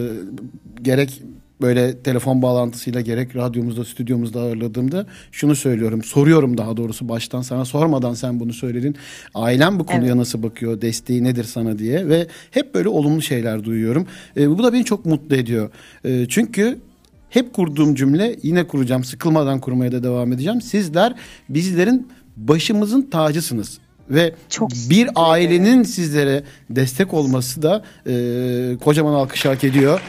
gerek 0.81 1.21
böyle 1.61 1.97
telefon 1.97 2.41
bağlantısıyla 2.41 3.01
gerek 3.01 3.35
radyomuzda, 3.35 3.85
stüdyomuzda 3.85 4.41
ağırladığımda 4.41 5.05
şunu 5.31 5.55
söylüyorum. 5.55 6.03
Soruyorum 6.03 6.57
daha 6.57 6.77
doğrusu 6.77 7.09
baştan 7.09 7.41
sana 7.41 7.65
sormadan 7.65 8.13
sen 8.13 8.39
bunu 8.39 8.53
söyledin. 8.53 8.95
Ailem 9.35 9.79
bu 9.79 9.85
konuya 9.85 10.05
Evet. 10.05 10.15
nasıl 10.15 10.43
bakıyor? 10.43 10.81
Desteği 10.81 11.23
nedir 11.23 11.43
sana 11.43 11.79
diye 11.79 12.09
ve 12.09 12.27
hep 12.51 12.75
böyle 12.75 12.89
olumlu 12.89 13.21
şeyler 13.21 13.63
duyuyorum. 13.63 14.07
E, 14.37 14.49
bu 14.49 14.63
da 14.63 14.73
beni 14.73 14.85
çok 14.85 15.05
mutlu 15.05 15.35
ediyor. 15.35 15.69
E, 16.05 16.25
çünkü 16.29 16.77
hep 17.29 17.53
kurduğum 17.53 17.95
cümle 17.95 18.35
yine 18.43 18.67
kuracağım. 18.67 19.03
Sıkılmadan 19.03 19.59
kurmaya 19.59 19.91
da 19.91 20.03
devam 20.03 20.33
edeceğim. 20.33 20.61
Sizler 20.61 21.15
bizlerin 21.49 22.07
başımızın 22.37 23.01
tacısınız. 23.01 23.79
Ve 24.09 24.33
Çok 24.49 24.71
bir 24.89 25.09
ailenin 25.15 25.83
sizlere 25.83 26.43
destek 26.69 27.13
olması 27.13 27.61
da 27.61 27.83
e, 28.07 28.77
kocaman 28.83 29.13
alkış 29.13 29.45
hak 29.45 29.63
ediyor. 29.63 30.01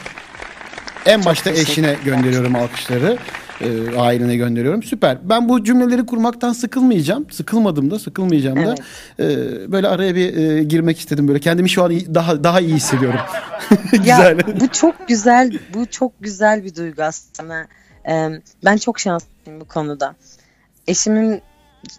En 1.05 1.25
başta 1.25 1.49
eşine 1.51 1.95
gönderiyorum 2.05 2.55
alkışları. 2.55 3.17
E, 3.61 3.97
ailene 3.97 4.35
gönderiyorum. 4.35 4.83
Süper. 4.83 5.17
Ben 5.23 5.49
bu 5.49 5.63
cümleleri 5.63 6.05
kurmaktan 6.05 6.53
sıkılmayacağım. 6.53 7.31
Sıkılmadım 7.31 7.91
da 7.91 7.99
sıkılmayacağım 7.99 8.65
da. 8.65 8.75
E, 9.19 9.27
böyle 9.71 9.87
araya 9.87 10.15
bir 10.15 10.37
e, 10.37 10.63
girmek 10.63 10.99
istedim. 10.99 11.27
Böyle 11.27 11.39
kendimi 11.39 11.69
şu 11.69 11.83
an 11.83 11.91
iyi- 11.91 12.15
daha 12.15 12.43
daha 12.43 12.59
iyi 12.61 12.73
hissediyorum. 12.75 13.19
ya 13.93 13.99
Güzel. 13.99 14.37
bu 14.61 14.67
çok 14.67 15.07
güzel, 15.07 15.59
bu 15.73 15.85
çok 15.85 16.11
güzel 16.21 16.63
bir 16.63 16.75
duygu 16.75 17.03
aslında. 17.03 17.67
Ben 18.65 18.77
çok 18.77 18.99
şanslıyım 18.99 19.61
bu 19.61 19.65
konuda. 19.65 20.15
Eşimin 20.87 21.41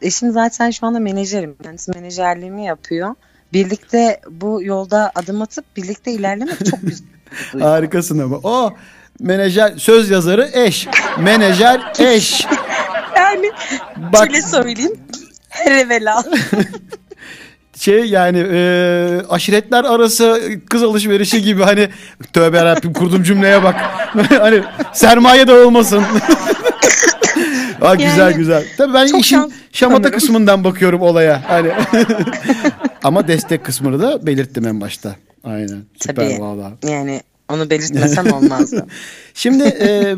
eşim 0.03 0.33
zaten 0.33 0.71
şu 0.71 0.87
anda 0.87 0.99
menajerim. 0.99 1.57
Kendisi 1.63 1.91
menajerliğimi 1.91 2.65
yapıyor. 2.65 3.15
Birlikte 3.53 4.21
bu 4.31 4.63
yolda 4.63 5.13
adım 5.15 5.43
atıp 5.43 5.65
birlikte 5.77 6.13
ilerlemek 6.13 6.67
çok 6.71 6.81
güzel. 6.83 7.07
Harikasın 7.61 8.19
ama. 8.19 8.37
O 8.37 8.75
menajer 9.21 9.77
söz 9.77 10.11
yazarı 10.11 10.51
eş. 10.53 10.89
Menajer 11.19 11.93
eş. 11.99 12.47
Yani 13.17 13.51
Bak 14.13 14.27
şöyle 14.27 14.43
söyleyeyim. 14.43 15.01
Her 15.49 15.73
evvela. 15.73 16.25
şey 17.79 18.05
yani 18.05 18.47
e, 18.53 19.21
aşiretler 19.29 19.85
arası 19.85 20.41
kız 20.71 20.83
alışverişi 20.83 21.43
gibi 21.43 21.63
hani 21.63 21.89
tövbe 22.33 22.57
yarabbim 22.57 22.93
kurduğum 22.93 23.23
cümleye 23.23 23.63
bak. 23.63 23.75
hani 24.39 24.63
sermaye 24.93 25.47
dağılmasın. 25.47 26.05
Aa, 27.83 27.95
güzel 27.95 28.19
Yani 28.19 28.35
güzel. 28.37 28.65
Tabii 28.77 28.95
ben 28.95 29.07
işin 29.07 29.19
şans- 29.37 29.51
şamata 29.73 30.03
sanırım. 30.03 30.19
kısmından 30.19 30.65
bakıyorum 30.65 31.01
olaya. 31.03 31.43
Hani 31.49 31.71
ama 33.03 33.29
destek 33.29 33.65
kısmını 33.65 34.01
da 34.03 34.27
belirttim 34.27 34.67
en 34.67 34.81
başta. 34.81 35.17
Aynen. 35.45 35.83
Süper 36.01 36.29
Tabii. 36.31 36.41
valla. 36.41 36.73
Yani 36.89 37.21
Onu 37.49 37.71
belirtmesem 37.71 38.33
olmazdı. 38.33 38.87
Şimdi 39.35 39.63
e, 39.63 40.15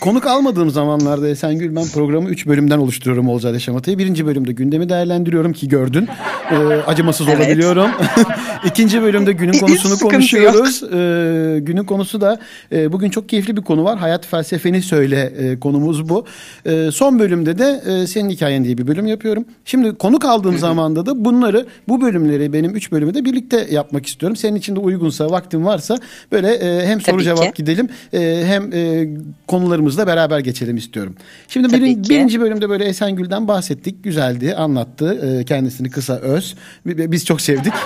konuk 0.00 0.26
almadığım 0.26 0.70
zamanlarda 0.70 1.28
Esengül 1.28 1.76
ben 1.76 1.84
programı 1.94 2.28
3 2.28 2.46
bölümden 2.46 2.78
oluşturuyorum 2.78 3.28
Olcay 3.28 3.58
Şamata'yı. 3.60 3.98
Birinci 3.98 4.26
bölümde 4.26 4.52
gündemi 4.52 4.88
değerlendiriyorum 4.88 5.52
ki 5.52 5.68
gördün. 5.68 6.08
E, 6.50 6.56
acımasız 6.86 7.28
Evet. 7.28 7.38
olabiliyorum. 7.40 7.90
İkinci 8.66 9.02
bölümde 9.02 9.32
günün 9.32 9.52
konusunu 9.52 9.98
konuşuyoruz. 9.98 10.82
E, 10.82 11.58
günün 11.60 11.84
konusu 11.84 12.20
da 12.20 12.38
e, 12.72 12.92
bugün 12.92 13.10
çok 13.10 13.28
keyifli 13.28 13.56
bir 13.56 13.62
konu 13.62 13.84
var. 13.84 13.98
Hayat 13.98 14.26
felsefeni 14.26 14.82
söyle 14.82 15.32
e, 15.38 15.60
konumuz 15.60 16.08
bu. 16.08 16.26
E, 16.66 16.90
son 16.90 17.18
bölümde 17.18 17.58
de 17.58 17.82
e, 17.86 18.06
senin 18.06 18.30
hikayen 18.30 18.64
diye 18.64 18.78
bir 18.78 18.86
bölüm 18.86 19.06
yapıyorum. 19.06 19.44
Şimdi 19.64 19.94
konuk 19.94 20.24
aldığım 20.24 20.58
zamanda 20.58 21.06
da 21.06 21.24
bunları 21.24 21.66
bu 21.88 22.00
bölümleri 22.00 22.52
benim 22.52 22.74
3 22.74 22.92
bölümü 22.92 23.14
de 23.14 23.24
birlikte 23.24 23.66
yapmak 23.70 24.06
istiyorum. 24.06 24.36
Senin 24.36 24.56
için 24.56 24.76
de 24.76 24.80
uygunsa 24.80 25.30
vaktin 25.30 25.64
varsa 25.64 25.96
böyle 26.32 26.54
e, 26.54 26.86
hem 26.86 27.00
soru 27.00 27.14
Tabii 27.16 27.24
cevap 27.24 27.42
ki. 27.44 27.52
gidelim 27.54 27.88
e, 28.12 28.44
hem 28.52 28.72
e, 28.72 29.08
konularımızla 29.46 30.06
beraber 30.06 30.38
geçelim 30.38 30.76
istiyorum. 30.76 31.14
Şimdi 31.48 31.68
Tabii 31.68 31.80
birin- 31.82 32.02
ki. 32.02 32.10
birinci 32.10 32.40
bölümde 32.40 32.68
böyle 32.68 32.84
Esengül'den 32.84 33.48
bahsettik. 33.48 34.04
Güzeldi, 34.04 34.54
anlattı. 34.54 35.38
E, 35.40 35.44
kendisini 35.44 35.90
kısa 35.90 36.14
öz. 36.18 36.54
Bi- 36.86 37.12
Biz 37.12 37.24
çok 37.24 37.40
sevdik. 37.40 37.72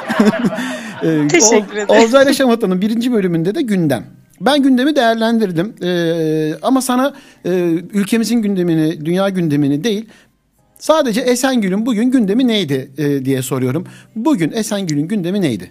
E, 1.03 1.29
Teşekkür 1.29 1.77
ederim. 1.77 1.89
Olcay 1.89 2.35
Şamata'nın 2.35 2.81
birinci 2.81 3.13
bölümünde 3.13 3.55
de 3.55 3.63
gündem. 3.63 4.05
Ben 4.41 4.63
gündemi 4.63 4.97
değerlendirdim. 4.97 5.75
E, 5.83 6.55
ama 6.63 6.81
sana 6.83 7.15
e, 7.45 7.51
ülkemizin 7.93 8.43
gündemini, 8.43 9.05
dünya 9.07 9.29
gündemini 9.29 9.85
değil, 9.85 10.07
sadece 10.79 11.21
Esengül'ün 11.21 11.87
bugün 11.87 12.11
gündemi 12.11 12.47
neydi 12.47 12.91
e, 12.99 13.25
diye 13.25 13.43
soruyorum. 13.43 13.87
Bugün 14.17 14.53
Esengül'ün 14.53 15.09
gündemi 15.09 15.41
neydi? 15.41 15.71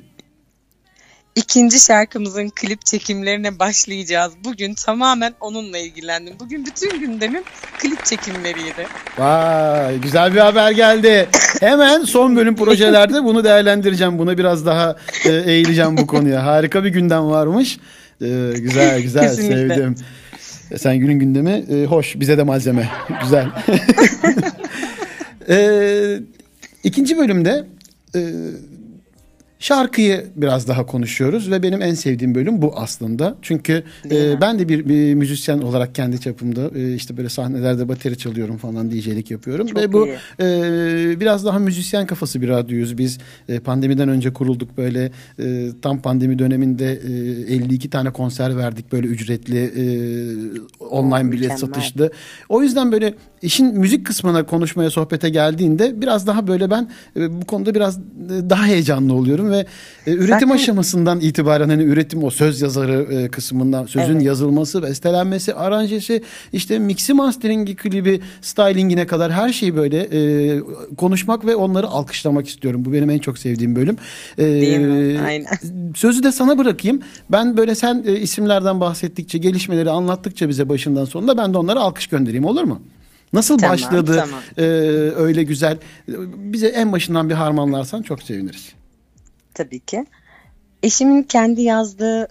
İkinci 1.36 1.80
şarkımızın 1.80 2.50
klip 2.50 2.86
çekimlerine 2.86 3.60
başlayacağız. 3.60 4.34
Bugün 4.44 4.74
tamamen 4.74 5.34
onunla 5.40 5.78
ilgilendim. 5.78 6.34
Bugün 6.40 6.66
bütün 6.66 7.00
gündemim 7.00 7.44
klip 7.80 8.06
çekimleriydi. 8.06 8.88
Vay 9.18 9.98
güzel 10.00 10.34
bir 10.34 10.40
haber 10.40 10.72
geldi. 10.72 11.30
Hemen 11.60 12.04
son 12.04 12.36
bölüm 12.36 12.56
projelerde 12.56 13.24
bunu 13.24 13.44
değerlendireceğim. 13.44 14.20
Buna 14.20 14.38
biraz 14.38 14.66
daha 14.66 14.96
e, 15.26 15.32
eğileceğim 15.32 15.98
bu 15.98 16.08
konuya. 16.08 16.46
Harika 16.46 16.84
bir 16.84 16.90
gündem 16.90 17.30
varmış. 17.30 17.78
E, 18.22 18.28
güzel 18.58 19.02
güzel 19.02 19.28
Kesinlikle. 19.28 19.76
sevdim. 19.76 19.96
E, 20.72 20.78
Sen 20.78 20.98
günün 20.98 21.20
gündemi 21.20 21.66
e, 21.70 21.86
hoş 21.86 22.20
bize 22.20 22.38
de 22.38 22.44
malzeme. 22.44 22.90
güzel. 23.24 23.48
e, 25.50 26.20
ikinci 26.84 27.18
bölümde 27.18 27.64
e, 28.16 28.20
şarkıyı 29.66 30.26
biraz 30.36 30.68
daha 30.68 30.86
konuşuyoruz 30.86 31.52
ve 31.52 31.64
benim 31.64 31.82
en 31.82 31.94
sevdiğim 31.94 32.36
bölüm 32.36 32.62
bu 32.62 32.74
aslında. 32.76 33.36
Çünkü 33.42 33.84
e, 34.12 34.42
ben 34.42 34.60
de 34.60 34.70
bir, 34.70 34.90
bir 34.90 35.14
müzisyen 35.14 35.60
olarak 35.60 35.96
kendi 35.96 36.20
çapımda 36.20 36.80
e, 36.80 36.94
işte 36.94 37.18
böyle 37.18 37.30
sahnelerde 37.30 37.88
bateri 37.88 38.18
çalıyorum 38.18 38.58
falan 38.58 38.92
DJ'lik 38.92 39.32
yapıyorum 39.32 39.68
Çok 39.68 39.78
ve 39.78 39.94
bu 39.94 40.08
iyi. 40.08 40.18
e, 40.42 41.20
biraz 41.20 41.46
daha 41.46 41.60
müzisyen 41.60 42.06
kafası 42.06 42.42
bir 42.42 42.50
radyoyuz. 42.50 42.98
Biz 42.98 43.18
e, 43.50 43.60
pandemiden 43.60 44.10
önce 44.10 44.34
kurulduk 44.34 44.78
böyle 44.78 45.12
e, 45.40 45.70
tam 45.82 46.02
pandemi 46.02 46.40
döneminde 46.40 46.92
e, 47.50 47.54
52 47.56 47.90
tane 47.90 48.10
konser 48.10 48.58
verdik 48.58 48.92
böyle 48.92 49.08
ücretli 49.08 49.58
e, 49.58 49.86
online 50.80 51.32
bilet 51.32 51.52
mükemmel. 51.52 51.58
satışlı. 51.58 52.12
O 52.50 52.62
yüzden 52.62 52.92
böyle 52.92 53.14
işin 53.46 53.80
müzik 53.80 54.06
kısmına 54.06 54.46
konuşmaya 54.46 54.90
sohbete 54.90 55.30
geldiğinde 55.30 56.02
biraz 56.02 56.28
daha 56.28 56.48
böyle 56.48 56.70
ben 56.72 56.90
e, 57.18 57.42
bu 57.42 57.46
konuda 57.46 57.76
biraz 57.76 57.98
e, 57.98 58.02
daha 58.50 58.66
heyecanlı 58.66 59.14
oluyorum 59.14 59.52
ve 59.52 59.66
e, 60.08 60.12
üretim 60.12 60.28
Zaten- 60.28 60.50
aşamasından 60.50 61.20
itibaren 61.20 61.70
hani 61.70 61.84
üretim 61.84 62.24
o 62.24 62.30
söz 62.30 62.62
yazarı 62.62 63.14
e, 63.14 63.28
kısmından 63.28 63.86
sözün 63.86 64.14
Evet. 64.16 64.24
yazılması, 64.24 64.84
bestelenmesi, 64.84 65.54
aranjesi, 65.54 66.22
işte 66.54 66.80
mixi 66.80 67.14
masteringi, 67.14 67.76
klibi, 67.76 68.22
stylingine 68.42 69.08
kadar 69.08 69.32
her 69.32 69.54
şeyi 69.54 69.76
böyle 69.76 70.00
e, 70.12 70.60
konuşmak 70.98 71.46
ve 71.46 71.56
onları 71.56 71.88
alkışlamak 71.88 72.48
istiyorum. 72.48 72.86
Bu 72.86 72.94
benim 72.94 73.10
en 73.10 73.20
çok 73.20 73.38
sevdiğim 73.38 73.76
bölüm. 73.76 73.98
E, 74.38 74.44
Değil 74.44 74.80
mi? 74.80 75.20
Aynen. 75.26 75.46
Sözü 75.96 76.24
de 76.24 76.32
sana 76.32 76.58
bırakayım. 76.58 77.00
Ben 77.32 77.58
böyle 77.58 77.76
sen 77.76 78.04
e, 78.08 78.20
isimlerden 78.20 78.80
bahsettikçe, 78.80 79.38
gelişmeleri 79.38 79.90
anlattıkça 79.90 80.50
bize 80.50 80.70
başından 80.70 81.06
sonunda 81.06 81.38
ben 81.38 81.54
de 81.54 81.58
onlara 81.58 81.80
alkış 81.80 82.08
göndereyim 82.08 82.46
olur 82.46 82.64
mu? 82.64 82.82
Nasıl 83.36 83.58
Tamam, 83.58 83.74
başladı 83.74 84.16
tamam. 84.20 84.42
e, 84.58 84.62
öyle 85.16 85.44
güzel? 85.44 85.78
Bize 86.38 86.68
en 86.68 86.92
başından 86.92 87.30
bir 87.30 87.34
harmanlarsan 87.34 88.02
çok 88.02 88.24
seviniriz. 88.24 88.74
Tabii 89.54 89.80
ki. 89.80 90.06
Eşimin 90.84 91.24
kendi 91.24 91.62
yazdığı 91.62 92.28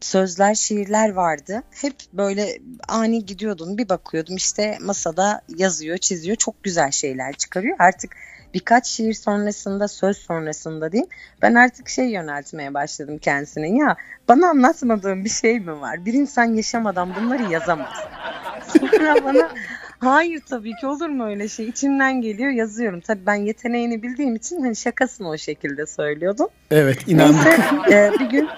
sözler, 0.00 0.54
şiirler 0.54 1.12
vardı. 1.12 1.62
Hep 1.70 1.94
böyle 2.12 2.58
ani 2.88 3.26
gidiyordum, 3.26 3.78
bir 3.78 3.88
bakıyordum 3.88 4.36
işte 4.36 4.78
masada 4.80 5.42
yazıyor, 5.56 5.98
çiziyor. 5.98 6.36
Çok 6.36 6.62
güzel 6.62 6.90
şeyler 6.90 7.32
çıkarıyor. 7.32 7.76
Artık 7.78 8.16
birkaç 8.54 8.86
şiir 8.86 9.14
sonrasında, 9.14 9.88
söz 9.88 10.16
sonrasında 10.16 10.92
diyeyim. 10.92 11.10
Ben 11.42 11.54
artık 11.54 11.88
şey 11.88 12.06
yöneltmeye 12.10 12.74
başladım 12.74 13.18
kendisine. 13.18 13.68
Ya 13.68 13.96
bana 14.28 14.48
anlatmadığın 14.48 15.24
bir 15.24 15.30
şey 15.30 15.60
mi 15.60 15.80
var? 15.80 16.04
Bir 16.04 16.12
insan 16.12 16.44
yaşamadan 16.44 17.14
bunları 17.16 17.52
yazamaz. 17.52 17.94
Sonra 18.78 19.24
bana 19.24 19.50
hayır 19.98 20.42
tabii 20.48 20.72
ki 20.80 20.86
olur 20.86 21.08
mu 21.08 21.26
öyle 21.26 21.48
şey? 21.48 21.68
İçimden 21.68 22.20
geliyor 22.20 22.50
yazıyorum. 22.50 23.00
Tabii 23.00 23.26
ben 23.26 23.34
yeteneğini 23.34 24.02
bildiğim 24.02 24.36
için 24.36 24.60
hani 24.60 24.76
şakasını 24.76 25.28
o 25.28 25.38
şekilde 25.38 25.86
söylüyordum. 25.86 26.48
Evet 26.70 27.08
inandık. 27.08 27.44
Neyse 27.44 28.12
e, 28.14 28.20
bir 28.20 28.30
gün 28.30 28.48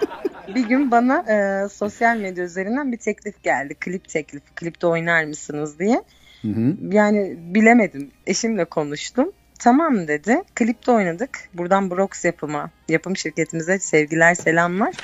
bir 0.55 0.69
gün 0.69 0.91
bana 0.91 1.19
e, 1.19 1.69
sosyal 1.69 2.17
medya 2.17 2.45
üzerinden 2.45 2.93
bir 2.93 2.97
teklif 2.97 3.43
geldi. 3.43 3.75
Klip 3.75 4.09
teklifi. 4.09 4.55
Klipte 4.55 4.87
oynar 4.87 5.25
mısınız 5.25 5.79
diye. 5.79 6.03
Hı 6.43 6.49
hı. 6.49 6.77
Yani 6.91 7.37
bilemedim. 7.39 8.11
Eşimle 8.27 8.65
konuştum. 8.65 9.33
Tamam 9.59 10.09
dedi. 10.09 10.43
Klipte 10.55 10.93
oynadık. 10.93 11.39
Buradan 11.55 11.91
Brox 11.91 12.25
yapıma, 12.25 12.71
yapım 12.89 13.17
şirketimize 13.17 13.79
sevgiler, 13.79 14.35
selamlar. 14.35 14.95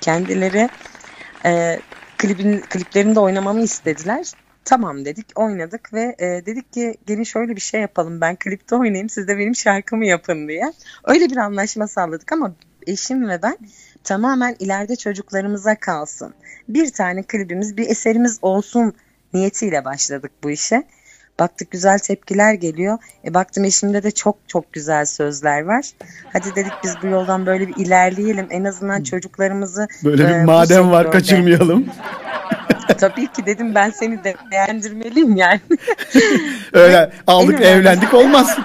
Kendileri 0.00 0.68
e, 1.44 1.80
klibin, 2.18 2.60
kliplerinde 2.60 3.20
oynamamı 3.20 3.60
istediler. 3.60 4.26
Tamam 4.64 5.04
dedik, 5.04 5.26
oynadık 5.34 5.92
ve 5.92 6.16
e, 6.18 6.26
dedik 6.46 6.72
ki 6.72 6.94
gelin 7.06 7.24
şöyle 7.24 7.56
bir 7.56 7.60
şey 7.60 7.80
yapalım. 7.80 8.20
Ben 8.20 8.36
klipte 8.36 8.76
oynayayım, 8.76 9.08
siz 9.08 9.28
de 9.28 9.38
benim 9.38 9.56
şarkımı 9.56 10.06
yapın 10.06 10.48
diye. 10.48 10.72
Öyle 11.04 11.30
bir 11.30 11.36
anlaşma 11.36 11.88
sağladık 11.88 12.32
ama 12.32 12.52
eşim 12.86 13.28
ve 13.28 13.42
ben 13.42 13.58
tamamen 14.04 14.56
ileride 14.58 14.96
çocuklarımıza 14.96 15.74
kalsın. 15.74 16.34
Bir 16.68 16.92
tane 16.92 17.22
klibimiz, 17.22 17.76
bir 17.76 17.90
eserimiz 17.90 18.38
olsun 18.42 18.94
niyetiyle 19.34 19.84
başladık 19.84 20.32
bu 20.42 20.50
işe. 20.50 20.82
Baktık 21.38 21.70
güzel 21.70 21.98
tepkiler 21.98 22.54
geliyor. 22.54 22.98
E 23.24 23.34
baktım 23.34 23.64
eşimde 23.64 24.02
de 24.02 24.10
çok 24.10 24.36
çok 24.48 24.72
güzel 24.72 25.04
sözler 25.04 25.62
var. 25.62 25.90
Hadi 26.32 26.54
dedik 26.56 26.72
biz 26.84 26.94
bu 27.02 27.06
yoldan 27.06 27.46
böyle 27.46 27.68
bir 27.68 27.76
ilerleyelim. 27.76 28.46
En 28.50 28.64
azından 28.64 29.02
çocuklarımızı 29.02 29.88
Böyle 30.04 30.28
bir 30.28 30.34
e, 30.34 30.42
bu 30.42 30.46
maden 30.46 30.90
var 30.90 31.12
kaçırmayalım. 31.12 31.86
Tabii 32.86 33.32
ki 33.32 33.46
dedim 33.46 33.74
ben 33.74 33.90
seni 33.90 34.24
de 34.24 34.34
beğendirmeliyim 34.50 35.36
yani. 35.36 35.60
Öyle 36.72 37.12
aldık 37.26 37.60
En 37.60 37.66
evlendik 37.66 38.14
olmaz. 38.14 38.58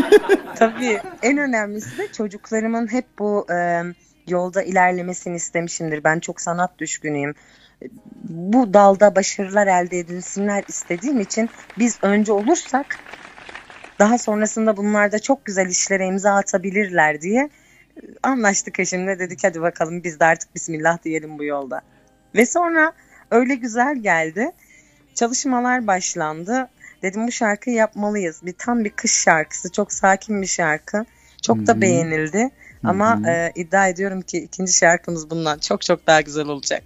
Tabii 0.56 0.98
en 1.22 1.38
önemlisi 1.38 1.98
de 1.98 2.12
çocuklarımın 2.12 2.92
hep 2.92 3.04
bu 3.18 3.46
e, 3.52 3.82
yolda 4.28 4.62
ilerlemesini 4.62 5.36
istemişimdir. 5.36 6.04
Ben 6.04 6.20
çok 6.20 6.40
sanat 6.40 6.78
düşkünüyüm. 6.78 7.34
Bu 8.28 8.74
dalda 8.74 9.16
başarılar 9.16 9.66
elde 9.66 9.98
edilsinler 9.98 10.64
istediğim 10.68 11.20
için 11.20 11.50
biz 11.78 11.98
önce 12.02 12.32
olursak 12.32 12.98
daha 13.98 14.18
sonrasında 14.18 14.76
bunlar 14.76 15.12
da 15.12 15.18
çok 15.18 15.44
güzel 15.44 15.66
işlere 15.66 16.06
imza 16.06 16.34
atabilirler 16.34 17.20
diye 17.20 17.50
e, 17.96 18.00
anlaştık 18.22 18.80
eşimle 18.80 19.18
dedik 19.18 19.44
hadi 19.44 19.60
bakalım 19.60 20.04
biz 20.04 20.20
de 20.20 20.24
artık 20.24 20.54
bismillah 20.54 21.04
diyelim 21.04 21.38
bu 21.38 21.44
yolda. 21.44 21.80
Ve 22.34 22.46
sonra 22.46 22.92
öyle 23.32 23.54
güzel 23.54 23.96
geldi. 23.96 24.50
Çalışmalar 25.14 25.86
başlandı. 25.86 26.68
Dedim 27.02 27.26
bu 27.26 27.32
şarkıyı 27.32 27.76
yapmalıyız. 27.76 28.40
Bir 28.42 28.52
tam 28.58 28.84
bir 28.84 28.90
kış 28.90 29.12
şarkısı. 29.12 29.72
Çok 29.72 29.92
sakin 29.92 30.42
bir 30.42 30.46
şarkı. 30.46 31.04
Çok 31.42 31.66
da 31.66 31.80
beğenildi. 31.80 32.50
Ama 32.84 33.20
e, 33.28 33.52
iddia 33.54 33.88
ediyorum 33.88 34.22
ki 34.22 34.38
ikinci 34.38 34.72
şarkımız 34.72 35.30
bundan 35.30 35.58
çok 35.58 35.82
çok 35.82 36.06
daha 36.06 36.20
güzel 36.20 36.46
olacak. 36.46 36.82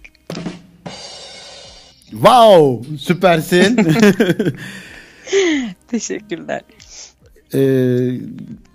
Wow 2.11 2.97
süpersin. 2.97 3.77
Teşekkürler. 5.87 6.61
Ee, 7.53 8.19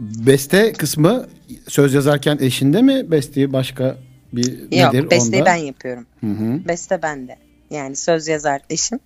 beste 0.00 0.72
kısmı 0.72 1.26
söz 1.68 1.94
yazarken 1.94 2.38
eşinde 2.40 2.82
mi? 2.82 3.10
Besteyi 3.10 3.52
başka 3.52 3.96
bir 4.32 4.60
Yok 4.60 4.94
nedir 4.94 5.10
besteyi 5.10 5.42
onda? 5.42 5.50
ben 5.50 5.56
yapıyorum. 5.56 6.06
Hı 6.20 6.26
hı. 6.26 6.68
Beste 6.68 7.02
bende. 7.02 7.36
Yani 7.72 7.96
söz 7.96 8.28
yazar 8.28 8.60
eşim. 8.70 8.98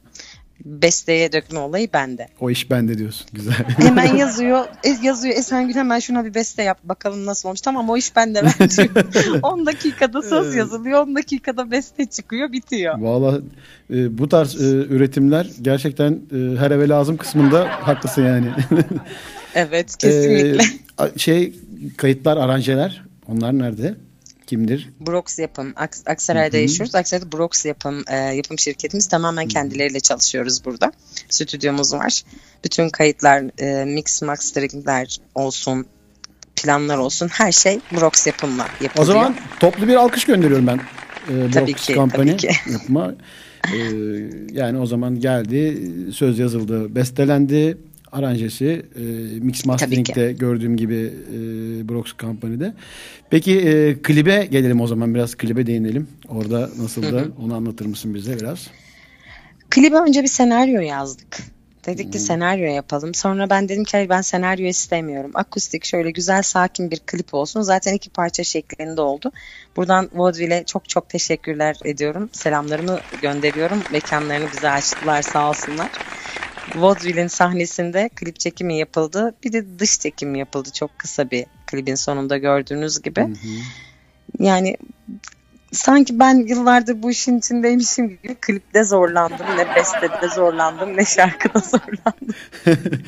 besteye 0.65 1.33
dökme 1.33 1.59
olayı 1.59 1.89
bende. 1.93 2.29
O 2.41 2.51
iş 2.51 2.71
bende 2.71 2.99
diyorsun. 2.99 3.27
Güzel. 3.33 3.55
Hemen 3.79 4.17
yazıyor. 4.17 4.65
E, 4.85 4.89
yazıyor 5.03 5.35
Esengül 5.37 5.75
hemen 5.75 5.99
şuna 5.99 6.25
bir 6.25 6.35
beste 6.35 6.63
yap 6.63 6.79
bakalım 6.85 7.27
nasıl 7.27 7.49
olmuş. 7.49 7.61
Tamam 7.61 7.91
o 7.91 7.97
iş 7.97 8.17
bende 8.17 8.43
ben 8.43 8.71
diyorum. 8.71 9.41
10 9.43 9.67
dakikada 9.67 10.23
söz 10.23 10.55
yazılıyor. 10.55 11.03
10 11.07 11.17
dakikada 11.17 11.71
beste 11.71 12.07
çıkıyor 12.07 12.53
bitiyor. 12.53 12.99
Valla 12.99 13.41
e, 13.91 14.19
bu 14.19 14.29
tarz 14.29 14.63
e, 14.63 14.65
üretimler 14.67 15.51
gerçekten 15.63 16.13
e, 16.13 16.59
her 16.59 16.71
eve 16.71 16.89
lazım 16.89 17.17
kısmında 17.17 17.69
haklısın 17.81 18.23
yani. 18.27 18.51
Evet 19.55 19.97
kesinlikle. 19.97 20.63
E, 21.01 21.19
şey 21.19 21.55
kayıtlar, 21.97 22.37
aranjeler 22.37 23.05
onlar 23.29 23.59
nerede? 23.59 23.95
Kimdir? 24.47 24.91
Brox 25.01 25.39
yapım. 25.39 25.71
Aks- 25.71 26.11
Aksaray'da 26.11 26.57
yaşıyoruz. 26.57 26.95
Aksaray'da 26.95 27.33
Brox 27.33 27.65
yapım 27.65 28.05
e, 28.09 28.17
yapım 28.17 28.59
şirketimiz. 28.59 29.09
Tamamen 29.09 29.49
kendileriyle 29.49 30.01
çalışıyoruz 30.01 30.65
burada. 30.65 30.93
Stüdyomuz 31.29 31.93
var. 31.93 32.23
Bütün 32.65 32.89
kayıtlar, 32.89 33.61
e, 33.61 33.85
mix 33.85 34.23
masteringler 34.23 35.17
olsun, 35.35 35.87
planlar 36.57 36.99
olsun 36.99 37.29
her 37.29 37.53
şey 37.53 37.81
Brox 37.93 38.27
yapımla 38.27 38.67
yapılıyor. 38.81 39.03
O 39.03 39.05
zaman 39.05 39.37
toplu 39.61 39.89
bir 39.89 39.95
alkış 39.95 40.25
gönderiyorum 40.25 40.67
ben. 40.67 40.77
E, 40.77 41.51
Tabii 41.51 41.73
Brox 41.73 41.87
ki, 41.87 41.95
Company 41.95 42.31
tabii 42.31 42.37
ki. 42.37 42.51
yapma. 42.73 43.15
E, 43.75 43.79
yani 44.53 44.79
o 44.79 44.87
zaman 44.87 45.21
geldi, 45.21 45.91
söz 46.13 46.39
yazıldı, 46.39 46.95
bestelendi, 46.95 47.79
aranjesi, 48.13 48.87
e, 48.97 49.01
mix 49.41 49.65
mastering'de 49.65 50.33
gördüğüm 50.33 50.77
gibi 50.77 51.13
e, 51.33 51.39
Brox 51.89 52.05
Company'de. 52.19 52.75
Peki 53.31 53.61
e, 53.61 54.03
klibe 54.03 54.47
gelelim 54.51 54.81
o 54.81 54.87
zaman 54.87 55.15
biraz 55.15 55.35
klibe 55.35 55.67
değinelim. 55.67 56.09
Orada 56.29 56.71
nasıl 56.79 57.03
da 57.03 57.25
onu 57.45 57.55
anlatır 57.55 57.87
mısın 57.87 58.15
bize 58.15 58.41
biraz? 58.41 58.67
Klibe 59.71 59.97
önce 59.97 60.23
bir 60.23 60.29
senaryo 60.29 60.81
yazdık. 60.81 61.39
Dedik 61.87 62.13
ki 62.13 62.19
senaryo 62.19 62.65
yapalım. 62.75 63.15
Sonra 63.15 63.51
ben 63.51 63.69
dedim 63.69 63.85
ki 63.85 63.93
"Hayır, 63.93 64.09
ben 64.09 64.21
senaryo 64.21 64.67
istemiyorum. 64.67 65.31
Akustik 65.35 65.85
şöyle 65.85 66.11
güzel 66.11 66.43
sakin 66.43 66.91
bir 66.91 66.99
klip 67.07 67.35
olsun. 67.35 67.63
Zaten 67.63 67.95
iki 67.95 68.11
parça 68.11 68.45
şeklinde 68.45 69.01
oldu. 69.01 69.33
Buradan 69.77 70.11
Vaudeville'e 70.15 70.65
çok 70.65 70.89
çok 70.89 71.09
teşekkürler 71.09 71.77
ediyorum. 71.85 72.29
Selamlarımı 72.33 72.99
gönderiyorum. 73.23 73.79
Mekanlarını 73.93 74.47
bize 74.57 74.71
açtılar 74.71 75.23
sağ 75.23 75.51
olsunlar. 75.51 75.91
Vaudeville'in 76.75 77.27
sahnesinde 77.27 78.11
klip 78.17 78.41
çekimi 78.41 78.79
yapıldı. 78.79 79.35
Bir 79.45 79.53
de 79.53 79.79
dış 79.79 80.01
çekimi 80.01 80.39
yapıldı. 80.39 80.69
Çok 80.75 80.99
kısa 80.99 81.31
bir 81.31 81.47
klibin 81.67 81.95
sonunda 81.95 82.37
gördüğünüz 82.39 83.03
gibi. 83.03 83.29
Yani 84.39 84.77
sanki 85.73 86.19
ben 86.19 86.35
yıllardır 86.35 87.03
bu 87.03 87.11
işin 87.11 87.39
içindeymişim 87.39 88.09
gibi 88.09 88.35
klipte 88.41 88.85
zorlandım. 88.85 89.47
Ne 89.57 89.77
bestede 89.77 90.29
zorlandım 90.35 90.97
ne 90.97 91.05
şarkıda 91.05 91.59
zorlandım. 91.59 92.35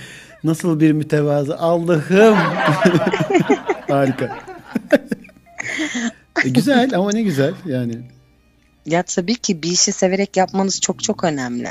Nasıl 0.45 0.81
bir 0.81 0.93
mütevazı 0.93 1.59
Allah'ım. 1.59 2.37
Harika. 3.89 4.39
E, 6.45 6.49
güzel 6.49 6.95
ama 6.95 7.13
ne 7.13 7.23
güzel 7.23 7.55
yani. 7.67 7.99
Ya 8.87 9.03
tabii 9.03 9.35
ki 9.35 9.63
bir 9.63 9.71
işi 9.71 9.93
severek 9.93 10.37
yapmanız 10.37 10.81
çok 10.81 11.03
çok 11.03 11.25
önemli. 11.25 11.69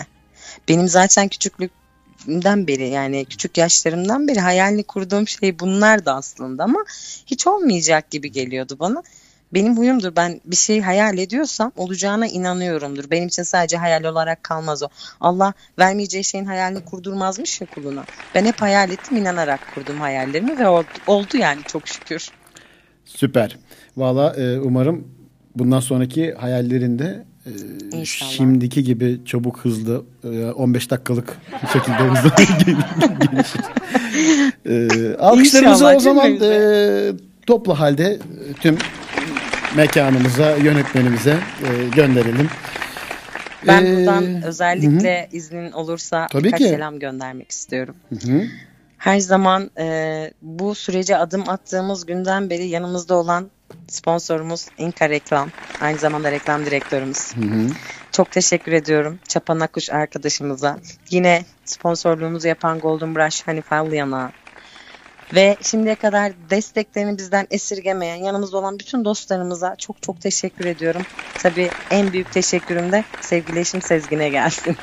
Benim 0.70 0.88
zaten 0.88 1.28
küçüklükten 1.28 2.68
beri 2.68 2.88
yani 2.88 3.26
küçük 3.26 3.58
yaşlarımdan 3.58 4.28
beri 4.28 4.40
hayalini 4.40 4.84
kurduğum 4.84 5.28
şey 5.28 5.60
bunlardı 5.60 6.12
aslında 6.12 6.64
ama 6.64 6.86
hiç 7.26 7.48
olmayacak 7.48 8.12
gibi 8.12 8.32
geliyordu 8.32 8.78
bana. 8.80 9.04
Benim 9.54 9.78
huyumdur 9.78 10.16
ben 10.16 10.42
bir 10.46 10.56
şey 10.56 10.82
hayal 10.82 11.18
ediyorsam 11.18 11.72
olacağına 11.76 12.28
inanıyorumdur. 12.28 13.12
Benim 13.12 13.28
için 13.28 13.44
sadece 13.44 13.78
hayal 13.78 14.04
olarak 14.04 14.44
kalmaz 14.44 14.84
o. 14.84 14.88
Allah 15.22 15.54
vermeyeceği 15.80 16.24
şeyin 16.24 16.46
hayalini 16.46 16.86
kurdurmazmış 16.86 17.62
ya 17.62 17.68
kuluna. 17.68 18.06
Ben 18.36 18.46
hep 18.46 18.62
hayal 18.62 18.92
ettim 18.92 19.18
inanarak 19.18 19.60
kurdum 19.76 20.00
hayallerimi 20.00 20.60
ve 20.60 20.68
oldu, 20.68 20.88
oldu 21.08 21.38
yani 21.38 21.62
çok 21.68 21.88
şükür. 21.88 22.30
Süper. 23.06 23.58
Valla 23.98 24.36
e, 24.36 24.60
umarım 24.60 25.08
bundan 25.56 25.80
sonraki 25.80 26.34
hayallerinde 26.34 27.26
e, 27.94 27.98
İnşallah. 27.98 28.32
şimdiki 28.32 28.84
gibi 28.84 29.20
çabuk 29.26 29.60
hızlı 29.60 30.04
e, 30.24 30.46
15 30.46 30.92
dakikalık 30.92 31.38
şekilde 31.74 31.98
hızlı 31.98 32.30
gelişir. 33.32 33.62
E, 34.66 35.16
alkışlarımızı 35.16 35.84
İnşallah, 35.84 35.96
o 35.96 36.00
zaman 36.00 36.38
e, 36.42 37.12
toplu 37.48 37.80
halde 37.80 38.04
e, 38.06 38.54
tüm 38.62 38.78
mekanımıza, 39.76 40.56
yönetmenimize 40.56 41.32
e, 41.64 41.90
gönderelim. 41.96 42.50
Ben 43.68 43.86
E, 43.86 43.96
buradan 43.98 44.42
özellikle 44.44 45.30
iznin 45.32 45.72
olursa 45.72 46.28
Tabii 46.32 46.44
birkaç 46.44 46.60
ki. 46.62 46.68
selam 46.70 47.00
göndermek 47.00 47.52
istiyorum. 47.52 47.96
hı. 48.22 48.44
Her 48.98 49.20
zaman 49.20 49.70
e, 49.80 50.32
bu 50.42 50.76
sürece 50.76 51.18
adım 51.18 51.50
attığımız 51.50 52.06
günden 52.06 52.50
beri 52.50 52.68
yanımızda 52.68 53.16
olan 53.16 53.48
sponsorumuz 53.88 54.66
Inka 54.78 55.10
Reklam. 55.10 55.50
Aynı 55.82 55.98
zamanda 55.98 56.32
reklam 56.32 56.66
direktörümüz. 56.66 57.34
Çok 58.12 58.32
teşekkür 58.32 58.72
ediyorum 58.72 59.20
Çapan 59.28 59.60
Akkuş 59.60 59.90
arkadaşımıza. 59.90 60.80
Yine 61.10 61.46
sponsorluğumuzu 61.66 62.48
yapan 62.48 62.80
Golden 62.80 63.16
Brush 63.16 63.48
Hanife 63.48 63.76
Alyan'a. 63.76 64.32
Ve 65.36 65.58
şimdiye 65.62 65.96
kadar 65.96 66.32
desteklerini 66.50 67.18
bizden 67.18 67.48
esirgemeyen 67.52 68.16
yanımızda 68.16 68.58
olan 68.58 68.80
bütün 68.80 69.06
dostlarımıza 69.06 69.76
çok 69.76 70.02
çok 70.02 70.22
teşekkür 70.22 70.66
ediyorum. 70.66 71.02
Tabii 71.38 71.70
en 71.92 72.14
büyük 72.14 72.32
teşekkürüm 72.32 72.92
de 72.92 73.04
sevgili 73.22 73.60
eşim 73.60 73.82
Sezgin'e 73.82 74.30
gelsin. 74.30 74.78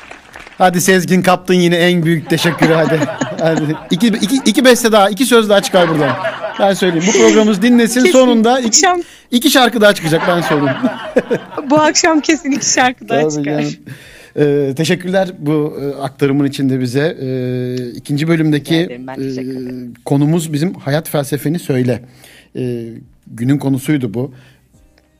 Hadi 0.57 0.81
Sezgin 0.81 1.21
kaptın 1.21 1.53
yine 1.53 1.75
en 1.75 2.03
büyük 2.03 2.29
teşekkürü 2.29 2.73
hadi. 2.73 2.99
hadi. 3.39 3.75
İki, 3.91 4.07
iki, 4.07 4.35
iki 4.35 4.65
beste 4.65 4.91
daha, 4.91 5.09
iki 5.09 5.25
söz 5.25 5.49
daha 5.49 5.61
çıkar 5.61 5.89
buradan. 5.89 6.15
Ben 6.59 6.73
söyleyeyim. 6.73 7.05
Bu 7.07 7.11
programımız 7.19 7.61
dinlesin 7.61 8.01
Kesin. 8.03 8.11
sonunda 8.19 8.59
iki, 8.59 8.67
Akşam- 8.87 9.01
iki 9.31 9.49
şarkı 9.51 9.81
daha 9.81 9.93
çıkacak 9.93 10.21
ben 10.27 10.41
söyleyeyim. 10.41 10.77
Bu 11.69 11.75
akşam 11.75 12.19
kesin 12.19 12.51
iki 12.51 12.71
şarkı 12.73 13.09
daha 13.09 13.21
Tabii 13.21 13.31
çıkar. 13.31 13.61
canım. 13.61 13.73
Ee, 14.37 14.73
teşekkürler 14.77 15.29
bu 15.39 15.77
e, 15.81 16.01
aktarımın 16.01 16.45
içinde 16.45 16.79
bize. 16.79 17.17
Ee, 17.21 17.75
ikinci 17.91 18.27
bölümdeki 18.27 18.75
ederim, 18.75 19.09
e, 19.09 20.03
konumuz 20.05 20.53
bizim 20.53 20.73
hayat 20.73 21.09
felsefeni 21.09 21.59
söyle. 21.59 22.01
Ee, 22.55 22.85
günün 23.27 23.57
konusuydu 23.57 24.13
bu. 24.13 24.33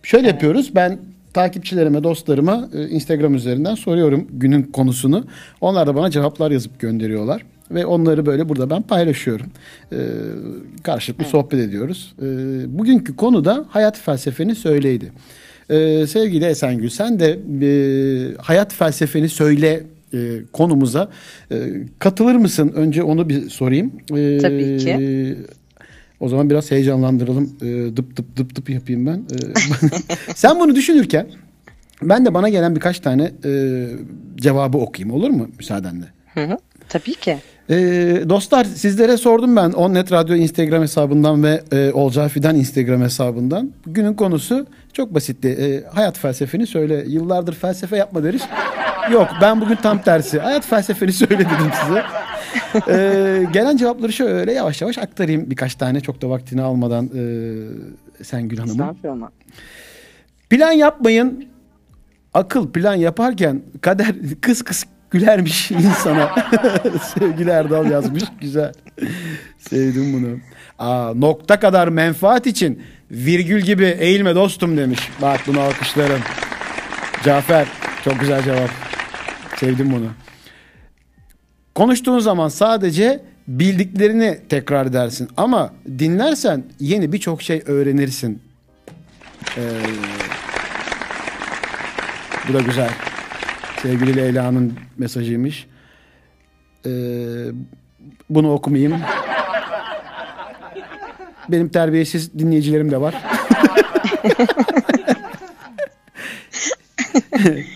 Şöyle 0.03 0.27
yapıyoruz. 0.27 0.75
Ben 0.75 0.97
takipçilerime, 1.33 2.03
dostlarıma 2.03 2.69
e, 2.73 2.87
Instagram 2.87 3.35
üzerinden 3.35 3.75
soruyorum 3.75 4.27
günün 4.31 4.63
konusunu. 4.63 5.25
Onlar 5.61 5.87
da 5.87 5.95
bana 5.95 6.11
cevaplar 6.11 6.51
yazıp 6.51 6.79
gönderiyorlar. 6.79 7.41
Ve 7.71 7.85
onları 7.85 8.25
böyle 8.25 8.49
burada 8.49 8.69
ben 8.69 8.81
paylaşıyorum. 8.81 9.45
Ee, 9.91 9.97
karşılıklı 10.83 11.25
sohbet 11.25 11.59
ediyoruz. 11.59 12.15
Ee, 12.21 12.25
bugünkü 12.79 13.15
konu 13.15 13.45
da 13.45 13.65
hayat 13.69 13.99
felsefeni 13.99 14.55
söyleydi. 14.55 15.11
Ee, 15.69 16.07
sevgili 16.07 16.45
Esengül 16.45 16.89
sen 16.89 17.19
de 17.19 17.39
e, 17.61 17.69
hayat 18.37 18.73
felsefeni 18.73 19.29
söyle 19.29 19.83
e, 20.13 20.17
konumuza 20.53 21.09
e, 21.51 21.55
katılır 21.99 22.35
mısın? 22.35 22.71
Önce 22.75 23.03
onu 23.03 23.29
bir 23.29 23.49
sorayım. 23.49 23.91
Ee, 24.15 24.37
Tabii 24.41 24.77
ki. 24.77 25.37
O 26.19 26.29
zaman 26.29 26.49
biraz 26.49 26.71
heyecanlandıralım. 26.71 27.57
Ee, 27.61 27.97
dıp 27.97 28.15
dıp 28.17 28.37
dıp 28.37 28.55
dıp 28.55 28.69
yapayım 28.69 29.05
ben. 29.05 29.17
Ee, 29.33 29.53
sen 30.35 30.59
bunu 30.59 30.75
düşünürken 30.75 31.27
ben 32.01 32.25
de 32.25 32.33
bana 32.33 32.49
gelen 32.49 32.75
birkaç 32.75 32.99
tane 32.99 33.31
e, 33.45 33.85
cevabı 34.35 34.77
okuyayım 34.77 35.15
olur 35.15 35.29
mu 35.29 35.49
müsaadenle? 35.57 36.05
Hı 36.33 36.43
hı. 36.43 36.57
Tabii 36.89 37.13
ki. 37.13 37.37
Ee, 37.69 38.23
dostlar 38.29 38.63
sizlere 38.63 39.17
sordum 39.17 39.55
ben 39.55 39.71
Onnet 39.71 40.11
Radyo 40.11 40.35
Instagram 40.35 40.81
hesabından 40.81 41.43
ve 41.43 41.63
e, 41.71 41.91
Olcay 41.93 42.29
Fidan 42.29 42.55
Instagram 42.55 43.01
hesabından. 43.01 43.71
Günün 43.85 44.13
konusu 44.13 44.65
çok 44.93 45.13
basitti. 45.13 45.47
Ee, 45.47 45.95
hayat 45.95 46.17
felsefeni 46.17 46.67
söyle. 46.67 47.03
Yıllardır 47.07 47.53
felsefe 47.53 47.97
yapma 47.97 48.23
deriz. 48.23 48.41
Yok 49.11 49.27
ben 49.41 49.61
bugün 49.61 49.75
tam 49.75 50.01
tersi. 50.01 50.39
Hayat 50.39 50.65
felsefeni 50.65 51.13
söyle 51.13 51.39
dedim 51.39 51.71
size. 51.85 52.03
Ee, 52.89 53.45
gelen 53.53 53.77
cevapları 53.77 54.13
şöyle 54.13 54.51
yavaş 54.51 54.81
yavaş 54.81 54.97
aktarayım 54.97 55.49
birkaç 55.49 55.75
tane 55.75 56.01
çok 56.01 56.21
da 56.21 56.29
vaktini 56.29 56.61
almadan 56.61 57.05
e, 57.05 58.23
Sengül 58.23 58.57
Hanım'ın. 58.57 58.97
Plan 60.49 60.71
yapmayın. 60.71 61.45
Akıl 62.33 62.71
plan 62.71 62.95
yaparken 62.95 63.61
kader 63.81 64.15
kıs 64.41 64.61
kıs 64.61 64.83
gülermiş 65.15 65.71
insana. 65.71 66.35
Sevgili 67.19 67.49
Erdal 67.49 67.91
yazmış. 67.91 68.23
Güzel. 68.41 68.73
Sevdim 69.57 70.13
bunu. 70.13 70.39
Aa, 70.79 71.13
nokta 71.15 71.59
kadar 71.59 71.87
menfaat 71.87 72.47
için 72.47 72.83
virgül 73.11 73.61
gibi 73.61 73.85
eğilme 73.85 74.35
dostum 74.35 74.77
demiş. 74.77 74.99
Bak 75.21 75.39
bunu 75.47 75.59
alkışlarım. 75.59 76.21
Cafer 77.23 77.67
çok 78.03 78.19
güzel 78.19 78.43
cevap. 78.43 78.69
Sevdim 79.55 79.91
bunu. 79.91 80.07
Konuştuğun 81.75 82.19
zaman 82.19 82.49
sadece 82.49 83.23
bildiklerini 83.47 84.39
tekrar 84.49 84.85
edersin. 84.85 85.29
Ama 85.37 85.73
dinlersen 85.99 86.63
yeni 86.79 87.11
birçok 87.13 87.41
şey 87.41 87.63
öğrenirsin. 87.65 88.41
Ee, 89.57 89.61
bu 92.49 92.53
da 92.53 92.61
güzel. 92.61 92.89
Sevgili 93.85 94.15
Leyla'nın 94.15 94.73
mesajıymış. 94.97 95.67
Ee, 96.85 96.89
bunu 98.29 98.53
okumayayım. 98.53 98.95
Benim 101.49 101.69
terbiyesiz 101.69 102.39
dinleyicilerim 102.39 102.91
de 102.91 103.01
var. 103.01 103.15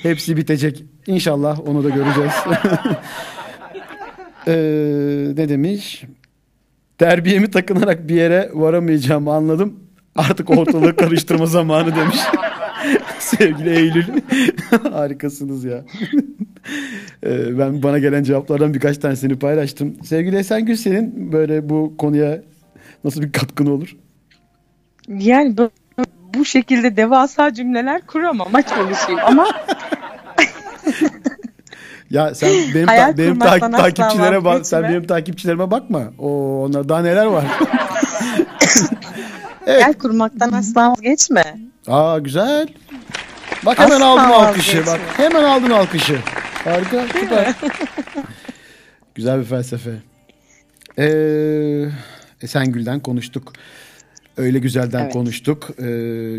Hepsi 0.04 0.38
bitecek. 0.38 0.84
İnşallah 1.08 1.68
onu 1.68 1.84
da 1.84 1.90
göreceğiz. 1.90 2.34
Ee, 4.48 4.54
ne 5.38 5.50
demiş? 5.50 6.04
Terbiyemi 6.98 7.52
takınarak 7.52 8.08
bir 8.08 8.16
yere 8.16 8.50
varamayacağımı 8.54 9.34
anladım. 9.34 9.80
Artık 10.16 10.50
ortalığı 10.50 10.96
karıştırma 10.96 11.46
zamanı 11.46 11.96
demiş. 11.96 12.18
Sevgili 13.38 13.70
Eylül. 13.70 14.04
Harikasınız 14.92 15.64
ya. 15.64 15.84
Ee, 17.26 17.60
ben 17.60 17.84
bana 17.84 18.00
gelen 18.00 18.24
cevaplardan 18.24 18.74
birkaç 18.74 18.98
tanesini 18.98 19.40
paylaştım. 19.40 19.96
Sevgili 20.04 20.36
Esengül 20.38 20.76
senin 20.76 21.32
böyle 21.32 21.70
bu 21.70 21.94
konuya 21.98 22.42
nasıl 23.04 23.22
bir 23.22 23.32
katkın 23.32 23.66
olur? 23.66 23.96
Yani 25.08 25.58
bu, 25.58 25.70
bu 26.34 26.46
şekilde 26.46 26.98
devasa 26.98 27.54
cümleler 27.54 28.02
kuramam 28.08 28.48
aç 28.54 28.66
konuşayım 28.76 29.20
ama 29.26 29.48
Ya 32.12 32.36
sen 32.36 32.50
benim 32.76 32.88
Hayal 32.88 33.12
ta- 33.12 33.18
benim 33.18 33.40
ta- 33.40 33.72
takipçilere 33.72 34.44
bak 34.46 34.66
sen 34.68 34.84
benim 34.84 35.08
takipçilerime 35.08 35.72
bakma. 35.72 36.04
O 36.20 36.30
onlar 36.64 36.90
daha 36.90 37.02
neler 37.02 37.26
var. 37.26 37.46
gel 39.66 39.94
kurmaktan 39.94 40.52
asla 40.52 40.90
vazgeçme. 40.92 41.58
Aa 41.88 42.20
güzel. 42.20 42.68
Bak 43.66 43.80
hemen 43.80 43.96
Asla 44.02 44.06
aldın 44.08 44.46
alkışı. 44.48 44.86
Bak 44.86 45.00
hemen 45.18 45.44
aldın 45.44 45.70
alkışı. 45.70 46.20
Harika, 46.64 47.06
süper. 47.20 47.56
güzel 49.16 49.40
bir 49.40 49.46
felsefe. 49.46 49.92
Ee, 51.00 51.86
Esengül'den 52.42 53.00
konuştuk. 53.00 53.54
Öyle 54.38 54.60
güzelden 54.60 55.04
Evet. 55.04 55.14
konuştuk. 55.14 55.70
Ee, 55.80 55.84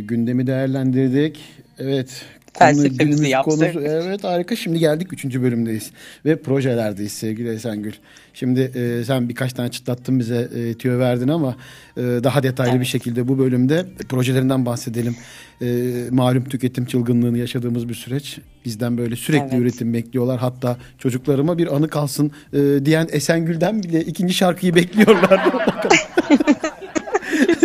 gündemi 0.00 0.46
değerlendirdik. 0.46 1.40
Evet. 1.78 2.24
Felsefemizi 2.58 3.28
yaptık. 3.28 3.76
evet 3.76 4.24
harika. 4.24 4.56
Şimdi 4.56 4.78
geldik 4.78 5.12
üçüncü 5.12 5.42
bölümdeyiz. 5.42 5.90
Ve 6.24 6.36
projelerdeyiz 6.42 7.12
sevgili 7.12 7.48
Esengül. 7.54 7.92
Şimdi 8.34 8.60
e, 8.60 9.04
sen 9.04 9.28
birkaç 9.28 9.52
tane 9.52 9.70
çıtlattın 9.70 10.18
bize 10.18 10.48
e, 10.56 10.74
tüyo 10.74 10.98
verdin 10.98 11.28
ama 11.28 11.56
e, 11.96 12.00
daha 12.00 12.42
detaylı 12.42 12.70
Evet. 12.70 12.80
bir 12.80 12.86
şekilde 12.86 13.28
bu 13.28 13.38
bölümde 13.38 13.86
projelerinden 14.08 14.66
bahsedelim. 14.66 15.16
E, 15.62 15.66
malum 16.10 16.44
tüketim 16.44 16.84
çılgınlığını 16.84 17.38
yaşadığımız 17.38 17.88
bir 17.88 17.94
süreç. 17.94 18.38
Bizden 18.64 18.98
böyle 18.98 19.16
sürekli 19.16 19.44
Evet. 19.56 19.60
üretim 19.60 19.94
bekliyorlar. 19.94 20.38
Hatta 20.40 20.76
çocuklarıma 20.98 21.58
bir 21.58 21.76
anı 21.76 21.88
kalsın 21.88 22.32
e, 22.52 22.58
diyen 22.84 23.08
Esengül'den 23.12 23.82
bile 23.82 24.00
ikinci 24.00 24.34
şarkıyı 24.34 24.74
bekliyorlar. 24.74 25.40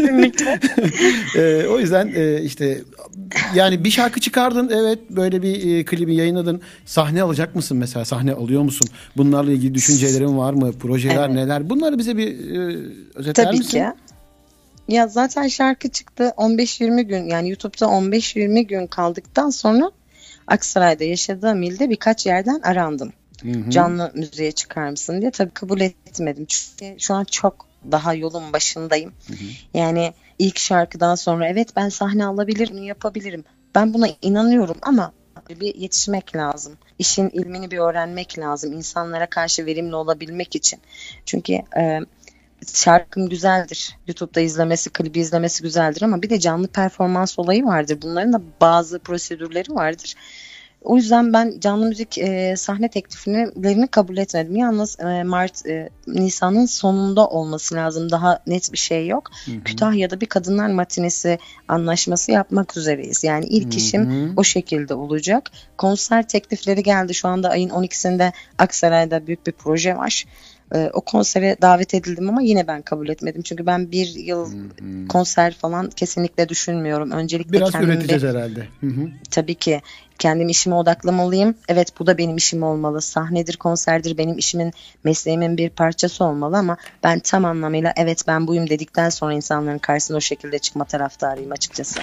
Kesinlikle. 0.06 0.60
Ee, 1.38 1.68
o 1.68 1.80
yüzden 1.80 2.12
e, 2.16 2.42
işte 2.42 2.82
yani 3.56 3.84
bir 3.84 3.90
şarkı 3.92 4.20
çıkardın 4.20 4.70
evet 4.74 5.00
böyle 5.10 5.42
bir 5.42 5.76
e, 5.78 5.86
klibi 5.86 6.16
yayınladın. 6.16 6.62
Sahne 6.86 7.22
alacak 7.22 7.56
mısın 7.56 7.78
mesela? 7.78 8.06
Sahne 8.06 8.34
alıyor 8.34 8.62
musun? 8.62 8.88
Bunlarla 9.18 9.52
ilgili 9.52 9.74
düşüncelerin 9.74 10.38
var 10.38 10.54
mı? 10.54 10.72
Projeler 10.72 11.26
Evet. 11.26 11.36
neler? 11.36 11.70
Bunları 11.70 11.98
bize 11.98 12.18
bir 12.18 12.56
e, 12.56 12.78
özetler 13.16 13.46
Tabii 13.46 13.58
misin? 13.58 13.72
ki. 13.80 13.86
Ya 14.88 15.08
zaten 15.08 15.48
şarkı 15.48 15.90
çıktı 15.90 16.34
15-20 16.38 17.02
gün 17.02 17.24
yani 17.24 17.50
YouTube'da 17.50 17.86
15-20 17.86 18.62
gün 18.62 18.88
kaldıktan 18.88 19.50
sonra 19.50 19.92
Aksaray'da 20.48 21.04
yaşadığım 21.04 21.64
ilde 21.64 21.90
birkaç 21.90 22.26
yerden 22.26 22.60
arandım. 22.64 23.14
Canlı 23.70 24.12
müziğe 24.16 24.52
çıkar 24.52 24.90
mısın 24.90 25.22
diye 25.22 25.32
tabii 25.32 25.52
kabul 25.54 25.82
etmedim. 25.82 26.46
Çünkü 26.50 27.00
şu 27.00 27.14
an 27.14 27.24
çok 27.24 27.68
daha 27.92 28.14
yolun 28.14 28.54
başındayım. 28.54 29.14
Yani 29.74 30.14
ilk 30.40 30.60
şarkıdan 30.60 31.16
sonra 31.16 31.48
evet 31.48 31.76
ben 31.76 31.90
sahne 31.90 32.26
alabilirim, 32.26 32.76
bunu 32.78 32.86
yapabilirim. 32.86 33.44
Ben 33.76 33.94
buna 33.94 34.08
inanıyorum 34.22 34.78
ama 34.82 35.12
bir 35.50 35.76
yetişmek 35.76 36.36
lazım. 36.36 36.78
İşin 37.00 37.30
ilmini 37.30 37.72
bir 37.72 37.78
öğrenmek 37.78 38.40
lazım. 38.40 38.74
İnsanlara 38.74 39.30
karşı 39.30 39.66
verimli 39.66 39.96
olabilmek 39.96 40.56
için. 40.56 40.80
Çünkü 41.26 41.54
e, 41.78 42.00
şarkım 42.74 43.30
güzeldir. 43.30 43.98
YouTube'da 44.08 44.42
izlemesi, 44.42 44.90
klibi 44.90 45.20
izlemesi 45.20 45.64
güzeldir 45.64 46.02
ama 46.02 46.22
bir 46.22 46.30
de 46.30 46.40
canlı 46.40 46.68
performans 46.68 47.40
olayı 47.40 47.66
vardır. 47.66 48.00
Bunların 48.02 48.34
da 48.34 48.42
bazı 48.62 49.00
prosedürleri 49.00 49.76
vardır. 49.76 50.16
O 50.86 50.96
yüzden 50.96 51.34
ben 51.34 51.54
canlı 51.60 51.86
müzik 51.86 52.18
e, 52.18 52.56
sahne 52.58 52.88
tekliflerini 52.90 53.88
kabul 53.88 54.18
etmedim. 54.18 54.56
Yalnız 54.56 55.00
e, 55.00 55.24
Mart, 55.24 55.66
e, 55.66 55.90
Nisan'ın 56.08 56.66
sonunda 56.66 57.28
olması 57.28 57.76
lazım. 57.76 58.12
Daha 58.12 58.40
net 58.48 58.74
bir 58.74 58.78
şey 58.78 59.08
yok. 59.08 59.32
Kütahya'da 59.66 60.22
bir 60.22 60.26
kadınlar 60.26 60.68
matinesi 60.68 61.40
anlaşması 61.68 62.32
yapmak 62.32 62.78
üzereyiz. 62.78 63.24
Yani 63.24 63.46
ilk 63.46 63.76
işim 63.78 64.34
o 64.38 64.44
şekilde 64.44 64.94
olacak. 64.94 65.52
Konser 65.78 66.28
teklifleri 66.28 66.84
geldi. 66.84 67.14
Şu 67.14 67.28
anda 67.28 67.50
ayın 67.50 67.70
12'sinde 67.70 68.32
Aksaray'da 68.58 69.28
büyük 69.28 69.48
bir 69.48 69.52
proje 69.52 69.98
var. 69.98 70.26
E, 70.74 70.90
o 70.94 71.02
konsere 71.02 71.58
davet 71.62 71.94
edildim 71.94 72.30
ama 72.30 72.42
yine 72.42 72.68
ben 72.68 72.82
kabul 72.82 73.10
etmedim. 73.10 73.42
Çünkü 73.42 73.66
ben 73.66 73.92
bir 73.92 74.08
yıl 74.08 74.52
konser 75.10 75.54
falan 75.54 75.90
kesinlikle 75.90 76.50
düşünmüyorum. 76.50 77.12
Öncelikle 77.12 77.54
Biraz 77.54 77.72
kendimi 77.72 77.94
üreteceğiz 77.94 78.24
herhalde. 78.24 78.68
Hı 78.82 78.88
hı. 78.88 79.10
tabii 79.32 79.56
ki 79.56 79.82
kendim 80.20 80.50
işime 80.50 80.76
odaklamalıyım. 80.76 81.56
Evet 81.70 82.00
bu 82.00 82.08
da 82.08 82.18
benim 82.18 82.38
işim 82.38 82.64
olmalı. 82.64 83.02
Sahnedir, 83.02 83.58
konserdir 83.58 84.18
benim 84.18 84.38
işimin, 84.38 84.74
mesleğimin 85.04 85.58
bir 85.58 85.70
parçası 85.70 86.24
olmalı 86.24 86.58
ama 86.58 86.78
ben 87.04 87.20
tam 87.20 87.46
anlamıyla 87.46 87.94
evet 87.98 88.24
ben 88.28 88.48
buyum 88.48 88.70
dedikten 88.70 89.10
sonra 89.10 89.34
insanların 89.34 89.78
karşısına 89.78 90.18
o 90.18 90.22
şekilde 90.22 90.60
çıkma 90.60 90.86
taraftarıyım 90.86 91.52
açıkçası. 91.52 92.00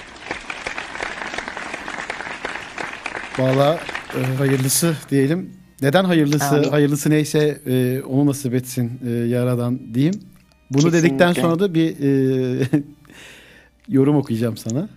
Valla 3.38 3.79
e, 4.16 4.37
hayırlısı 4.37 4.96
diyelim. 5.11 5.62
Neden 5.83 6.05
hayırlısı? 6.05 6.45
Amin. 6.57 6.68
Hayırlısı 6.68 7.11
neyse 7.11 7.61
e, 7.66 8.03
onu 8.03 8.27
nasip 8.27 8.55
etsin 8.55 9.01
e, 9.07 9.11
yaradan 9.11 9.95
diyeyim. 9.95 10.14
Bunu 10.71 10.83
Kesinlikle. 10.83 11.09
dedikten 11.09 11.33
sonra 11.33 11.59
da 11.59 11.75
bir 11.75 11.97
e, 12.01 12.66
yorum 13.88 14.16
okuyacağım 14.16 14.57
sana. 14.57 14.88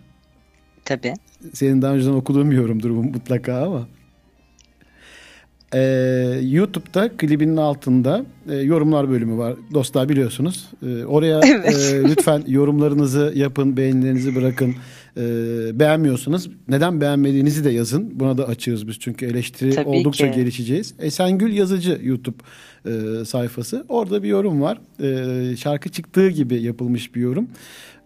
Tabii. 0.86 1.14
Senin 1.54 1.82
daha 1.82 1.94
önceden 1.94 2.14
okuduğum 2.14 2.52
bir 2.52 2.56
yorumdur 2.56 2.90
bu 2.90 3.04
mutlaka 3.04 3.66
ama. 3.66 3.88
Ee, 5.76 6.40
YouTube'da 6.44 7.10
klibinin 7.18 7.58
altında 7.58 8.26
e, 8.50 8.56
yorumlar 8.56 9.10
bölümü 9.10 9.38
var. 9.38 9.54
Dostlar 9.74 10.10
biliyorsunuz. 10.10 10.70
Ee, 10.86 11.06
oraya 11.06 11.40
e, 11.46 12.04
lütfen 12.04 12.44
yorumlarınızı 12.48 13.34
yapın, 13.36 13.78
beğenilerinizi 13.78 14.36
bırakın. 14.36 14.76
Ee, 15.18 15.80
beğenmiyorsanız 15.80 16.50
neden 16.68 17.02
beğenmediğinizi 17.02 17.64
de 17.64 17.70
yazın. 17.70 18.20
Buna 18.20 18.38
da 18.38 18.48
açığız 18.48 18.88
biz 18.88 19.00
çünkü 19.00 19.26
eleştiri 19.26 19.76
Tabii 19.76 19.90
oldukça 19.90 20.32
ki. 20.32 20.40
gelişeceğiz. 20.40 20.94
Esengül 21.00 21.54
Yazıcı 21.54 22.00
YouTube 22.04 22.38
e, 22.86 23.26
sayfası. 23.26 23.86
Orada 23.90 24.24
bir 24.24 24.28
yorum 24.28 24.62
var. 24.62 24.78
E, 25.04 25.58
şarkı 25.58 25.90
çıktığı 25.90 26.30
gibi 26.30 26.62
yapılmış 26.62 27.16
bir 27.16 27.22
yorum. 27.22 27.48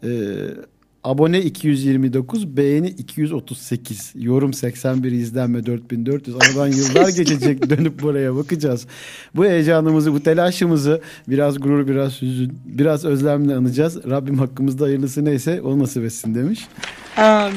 E, 0.04 0.10
abone 1.10 1.42
229, 1.42 2.58
beğeni 2.58 2.88
238, 2.90 4.14
yorum 4.16 4.54
81, 4.54 5.12
izlenme 5.12 5.66
4400. 5.66 6.36
Aradan 6.36 6.68
yıllar 6.68 7.10
geçecek 7.10 7.70
dönüp 7.70 8.02
buraya 8.02 8.36
bakacağız. 8.36 8.86
Bu 9.36 9.46
heyecanımızı, 9.46 10.14
bu 10.14 10.24
telaşımızı 10.24 11.02
biraz 11.28 11.60
gurur, 11.60 11.88
biraz 11.88 12.22
hüzün, 12.22 12.54
biraz 12.66 13.06
özlemle 13.06 13.56
anacağız. 13.56 13.98
Rabbim 14.10 14.38
hakkımızda 14.38 14.86
hayırlısı 14.86 15.26
neyse 15.26 15.62
onu 15.62 15.80
nasip 15.80 16.04
etsin 16.04 16.36
demiş. 16.36 16.68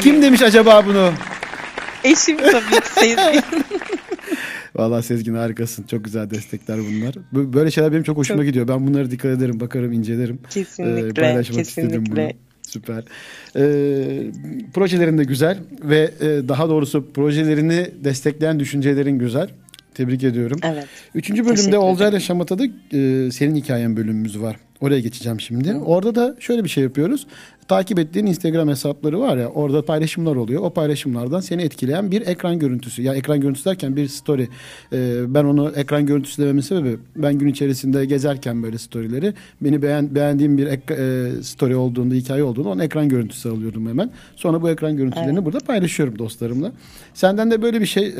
Kim 0.02 0.22
demiş 0.22 0.42
acaba 0.42 0.86
bunu? 0.86 1.10
Eşim 2.04 2.36
tabii 2.36 2.80
ki 2.80 2.88
Sezgin. 2.94 3.42
Vallahi 4.76 5.02
Sezgin 5.02 5.34
harikasın. 5.34 5.82
Çok 5.82 6.04
güzel 6.04 6.30
destekler 6.30 6.78
bunlar. 6.78 7.14
Bu- 7.32 7.52
Böyle 7.52 7.70
şeyler 7.70 7.92
benim 7.92 8.02
çok 8.02 8.16
hoşuma 8.16 8.44
gidiyor. 8.44 8.68
Ben 8.68 8.86
bunlara 8.86 9.10
dikkat 9.10 9.30
ederim, 9.38 9.60
bakarım, 9.60 9.92
incelerim. 9.92 10.38
Kesinlikle, 10.50 11.08
Ee, 11.08 11.12
paylaşmak 11.14 11.66
istedim 11.66 12.04
bunu. 12.10 12.14
Süper. 12.72 13.04
Ee, 13.56 14.30
projelerin 14.74 15.18
de 15.18 15.24
güzel 15.24 15.58
ve 15.82 16.10
e, 16.20 16.48
daha 16.48 16.68
doğrusu 16.68 17.12
projelerini 17.12 17.90
destekleyen 18.04 18.60
düşüncelerin 18.60 19.18
güzel. 19.18 19.48
Tebrik 19.94 20.24
ediyorum. 20.24 20.60
Evet. 20.62 20.86
Üçüncü 21.14 21.46
bölümde. 21.46 21.78
Olcay'la 21.78 22.20
Şamata'da 22.20 22.64
e, 22.64 23.30
senin 23.30 23.54
hikayen 23.56 23.96
bölümümüz 23.96 24.40
var. 24.40 24.56
Oraya 24.80 25.00
geçeceğim 25.00 25.40
şimdi. 25.40 25.74
Orada 25.74 26.14
da 26.14 26.36
şöyle 26.40 26.64
bir 26.64 26.68
şey 26.68 26.84
yapıyoruz. 26.84 27.26
Takip 27.68 27.98
ettiğin 27.98 28.26
Instagram 28.26 28.68
hesapları 28.68 29.20
var 29.20 29.36
ya 29.36 29.48
orada 29.48 29.84
paylaşımlar 29.84 30.36
oluyor. 30.36 30.62
O 30.62 30.70
paylaşımlardan 30.70 31.40
seni 31.40 31.62
etkileyen 31.62 32.10
bir 32.10 32.26
ekran 32.26 32.58
görüntüsü. 32.58 33.02
Ya 33.02 33.14
ekran 33.14 33.40
görüntüsü 33.40 33.64
derken 33.64 33.96
bir 33.96 34.08
story. 34.08 34.48
Ee, 34.92 35.34
ben 35.34 35.44
onu 35.44 35.72
ekran 35.76 36.06
görüntüsü 36.06 36.42
dememin 36.42 36.60
sebebi 36.60 36.96
ben 37.16 37.38
gün 37.38 37.48
içerisinde 37.48 38.04
gezerken 38.04 38.62
böyle 38.62 38.78
storyleri 38.78 39.34
beni 39.60 39.82
beğen, 39.82 40.14
beğendiğim 40.14 40.58
bir 40.58 40.66
ek, 40.66 40.94
e, 40.94 41.30
story 41.42 41.76
olduğunda, 41.76 42.14
hikaye 42.14 42.42
olduğunda 42.42 42.68
onu 42.68 42.84
ekran 42.84 43.08
görüntüsü 43.08 43.48
alıyorum 43.48 43.88
hemen. 43.88 44.10
Sonra 44.36 44.62
bu 44.62 44.70
ekran 44.70 44.96
görüntülerini 44.96 45.44
burada 45.44 45.58
paylaşıyorum 45.58 46.18
dostlarımla. 46.18 46.72
Senden 47.14 47.50
de 47.50 47.62
böyle 47.62 47.80
bir 47.80 47.86
şey 47.86 48.06
e, 48.06 48.12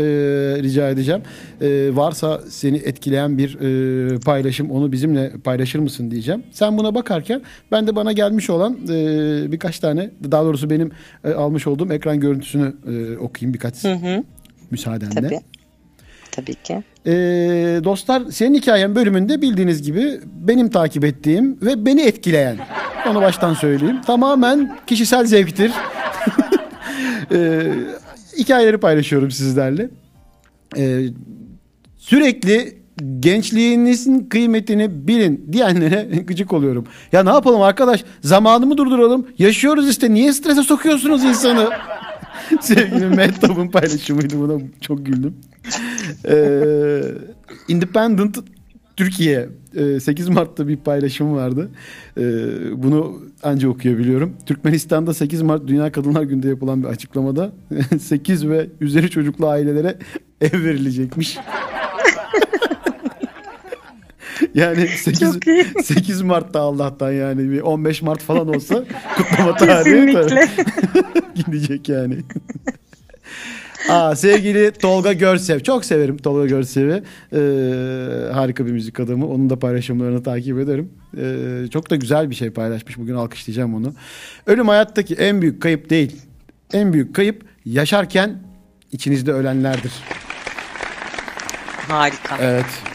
rica 0.63 0.91
edeceğim. 0.91 1.23
E, 1.61 1.91
varsa 1.97 2.41
seni 2.49 2.77
etkileyen 2.77 3.39
bir 3.39 3.59
e, 3.61 4.19
paylaşım 4.19 4.71
onu 4.71 4.93
bizimle 4.93 5.33
paylaşır 5.45 5.79
mısın 5.79 6.11
diyeceğim. 6.11 6.43
Sen 6.51 6.79
buna 6.79 6.95
bakarken 6.95 7.43
ben 7.73 7.87
de 7.87 7.97
bana 7.97 8.13
gelmiş 8.13 8.51
olan 8.51 8.79
e, 8.89 9.32
birkaç 9.53 9.79
tane 9.79 10.11
daha 10.31 10.45
doğrusu 10.45 10.71
benim 10.71 10.91
e, 11.25 11.33
almış 11.33 11.67
olduğum 11.67 11.93
ekran 11.93 12.21
görüntüsünü 12.21 12.75
e, 12.87 13.17
okuyayım 13.17 13.55
birkaç 13.55 13.75
müsaadenle. 14.71 15.15
Tabii. 15.15 15.41
Tabii 16.33 16.55
ki. 16.55 16.83
E, 17.07 17.13
dostlar 17.85 18.23
senin 18.31 18.55
hikayen 18.55 18.95
bölümünde 18.95 19.43
bildiğiniz 19.43 19.83
gibi 19.83 20.21
benim 20.25 20.71
takip 20.71 21.05
ettiğim 21.05 21.61
ve 21.63 21.87
beni 21.87 22.03
etkileyen 22.03 22.59
onu 23.11 23.21
baştan 23.23 23.55
söyleyeyim. 23.55 24.01
Tamamen 24.07 24.79
kişisel 24.87 25.27
zevktir. 25.27 25.73
e, 27.33 27.73
hikayeleri 28.39 28.79
paylaşıyorum 28.79 29.31
sizlerle. 29.31 29.91
E, 30.77 31.01
sürekli 31.99 32.82
gençliğinizin 33.21 34.25
kıymetini 34.29 35.09
bilin 35.09 35.49
diyenlere 35.53 36.03
gıcık 36.27 36.53
oluyorum. 36.53 36.87
Ya 37.13 37.23
ne 37.23 37.31
yapalım 37.31 37.63
arkadaş 37.63 38.05
zamanımı 38.21 38.77
durduralım 38.77 39.27
yaşıyoruz 39.39 39.89
işte 39.89 40.15
niye 40.15 40.33
strese 40.33 40.63
sokuyorsunuz 40.63 41.25
insanı? 41.25 41.71
Sevgili 42.61 43.07
Mehtap'ın 43.07 43.69
paylaşımıydı 43.69 44.39
buna 44.39 44.61
çok 44.81 45.07
güldüm. 45.07 45.35
Ee, 46.29 47.03
Independent 47.69 48.39
Türkiye 48.97 49.49
e, 49.77 50.01
8 50.01 50.29
Mart'ta 50.29 50.69
bir 50.69 50.77
paylaşım 50.77 51.35
vardı. 51.35 51.71
E, 52.17 52.23
bunu 52.83 53.21
anca 53.43 53.69
okuyabiliyorum. 53.69 54.37
Türkmenistan'da 54.47 55.15
8 55.15 55.43
Mart 55.43 55.67
Dünya 55.67 55.93
Kadınlar 55.93 56.23
Günü'nde 56.23 56.49
yapılan 56.49 56.83
bir 56.83 56.89
açıklamada 56.89 57.53
8 58.01 58.49
ve 58.49 58.67
üzeri 58.81 59.11
çocuklu 59.11 59.49
ailelere 59.49 59.99
ev 60.41 60.65
verilecekmiş. 60.65 61.39
Yani 64.55 64.89
8, 64.89 65.21
Çok 65.21 65.47
iyi. 65.47 65.65
8 65.83 66.23
Mart'ta 66.23 66.61
Allah'tan 66.61 67.13
yani 67.13 67.51
bir 67.51 67.61
15 67.61 68.03
Mart 68.03 68.21
falan 68.23 68.49
olsa 68.49 68.85
kutlama 69.17 69.57
tarihi 69.57 70.49
gidecek 71.35 71.89
yani. 71.89 72.17
Aa, 73.89 74.17
sevgili 74.17 74.73
Tolga 74.73 75.13
Görsev. 75.13 75.61
Çok 75.61 75.85
severim 75.85 76.17
Tolga 76.17 76.47
Görsev'i. 76.47 77.03
Ee, 77.33 78.33
harika 78.33 78.67
bir 78.67 78.73
müzik 78.73 79.01
adamı. 79.01 79.29
Onun 79.29 79.51
da 79.51 79.59
paylaşımlarını 79.59 80.23
takip 80.23 80.59
ederim. 80.59 80.91
Ee, 81.17 81.71
çok 81.71 81.91
da 81.91 81.97
güzel 81.97 82.31
bir 82.31 82.35
şey 82.35 82.51
paylaşmış. 82.51 82.99
Bugün 82.99 83.15
alkışlayacağım 83.15 83.75
onu. 83.75 83.95
Ölüm 84.47 84.69
hayattaki 84.69 85.15
en 85.15 85.43
büyük 85.43 85.63
kayıp 85.63 85.91
değil. 85.91 86.17
En 86.73 86.93
büyük 86.93 87.15
kayıp 87.15 87.45
yaşarken 87.65 88.43
içinizde 88.93 89.33
ölenlerdir. 89.33 89.93
Harika. 91.89 92.37
Evet. 92.41 92.92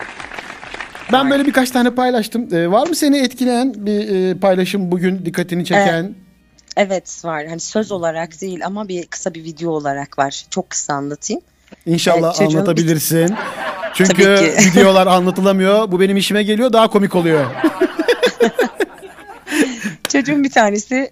Ben 1.11 1.31
böyle 1.31 1.45
birkaç 1.45 1.71
tane 1.71 1.95
paylaştım. 1.95 2.53
Ee, 2.55 2.71
var 2.71 2.87
mı 2.87 2.95
seni 2.95 3.17
etkileyen 3.17 3.73
bir 3.77 4.09
e, 4.29 4.39
paylaşım 4.39 4.91
bugün 4.91 5.25
dikkatini 5.25 5.65
çeken? 5.65 6.15
Evet 6.77 7.25
var. 7.25 7.47
Hani 7.47 7.59
söz 7.59 7.91
olarak 7.91 8.41
değil 8.41 8.65
ama 8.65 8.87
bir 8.87 9.05
kısa 9.05 9.33
bir 9.33 9.43
video 9.43 9.71
olarak 9.71 10.19
var. 10.19 10.45
Çok 10.49 10.69
kısa 10.69 10.93
anlatayım. 10.93 11.41
İnşallah 11.85 12.27
Evet, 12.27 12.35
çocuğun- 12.35 12.57
anlatabilirsin. 12.57 13.35
Çünkü 13.93 14.53
videolar 14.65 15.07
anlatılamıyor. 15.07 15.91
Bu 15.91 15.99
benim 15.99 16.17
işime 16.17 16.43
geliyor. 16.43 16.73
Daha 16.73 16.87
komik 16.89 17.15
oluyor. 17.15 17.45
Çocuğun 20.07 20.43
bir 20.43 20.51
tanesi 20.51 21.11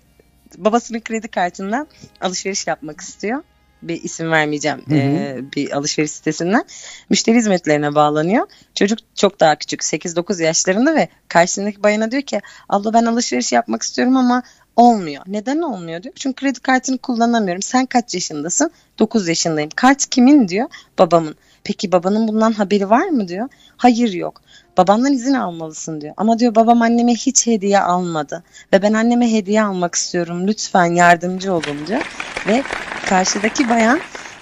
babasının 0.57 0.99
kredi 0.99 1.27
kartından 1.27 1.87
alışveriş 2.21 2.67
yapmak 2.67 3.01
istiyor. 3.01 3.43
Bir 3.81 4.03
isim 4.03 4.31
vermeyeceğim. 4.31 4.81
Ee, 4.91 5.37
bir 5.55 5.71
alışveriş 5.71 6.11
sitesinden. 6.11 6.65
Müşteri 7.09 7.35
hizmetlerine 7.35 7.95
bağlanıyor. 7.95 8.47
Çocuk 8.75 8.99
çok 9.15 9.39
daha 9.39 9.55
küçük. 9.55 9.81
8-9 9.81 10.43
yaşlarında 10.43 10.95
ve 10.95 11.07
karşısındaki 11.27 11.83
bayana 11.83 12.11
diyor 12.11 12.23
ki 12.23 12.41
abla 12.69 12.93
ben 12.93 13.05
alışveriş 13.05 13.51
yapmak 13.51 13.81
istiyorum 13.81 14.17
ama 14.17 14.43
olmuyor. 14.75 15.23
Neden 15.27 15.61
olmuyor 15.61 16.03
diyor. 16.03 16.13
Çünkü 16.17 16.35
kredi 16.35 16.59
kartını 16.59 16.97
kullanamıyorum. 16.97 17.61
Sen 17.61 17.85
kaç 17.85 18.13
yaşındasın? 18.13 18.71
9 18.99 19.27
yaşındayım. 19.27 19.69
Kart 19.75 20.05
kimin 20.05 20.47
diyor? 20.47 20.67
Babamın. 20.99 21.35
Peki 21.63 21.91
babanın 21.91 22.27
bundan 22.27 22.51
haberi 22.51 22.89
var 22.89 23.07
mı 23.07 23.27
diyor. 23.27 23.49
Hayır 23.77 24.13
yok. 24.13 24.41
Babandan 24.77 25.13
izin 25.13 25.33
almalısın 25.33 26.01
diyor. 26.01 26.13
Ama 26.17 26.39
diyor 26.39 26.55
babam 26.55 26.81
anneme 26.81 27.13
hiç 27.13 27.47
hediye 27.47 27.79
almadı. 27.79 28.43
Ve 28.73 28.81
ben 28.81 28.93
anneme 28.93 29.31
hediye 29.31 29.63
almak 29.63 29.95
istiyorum. 29.95 30.47
Lütfen 30.47 30.85
yardımcı 30.95 31.53
olun 31.53 31.87
diyor. 31.87 32.01
Ve 32.47 32.63
karşıdaki 33.05 33.69
bayan 33.69 33.99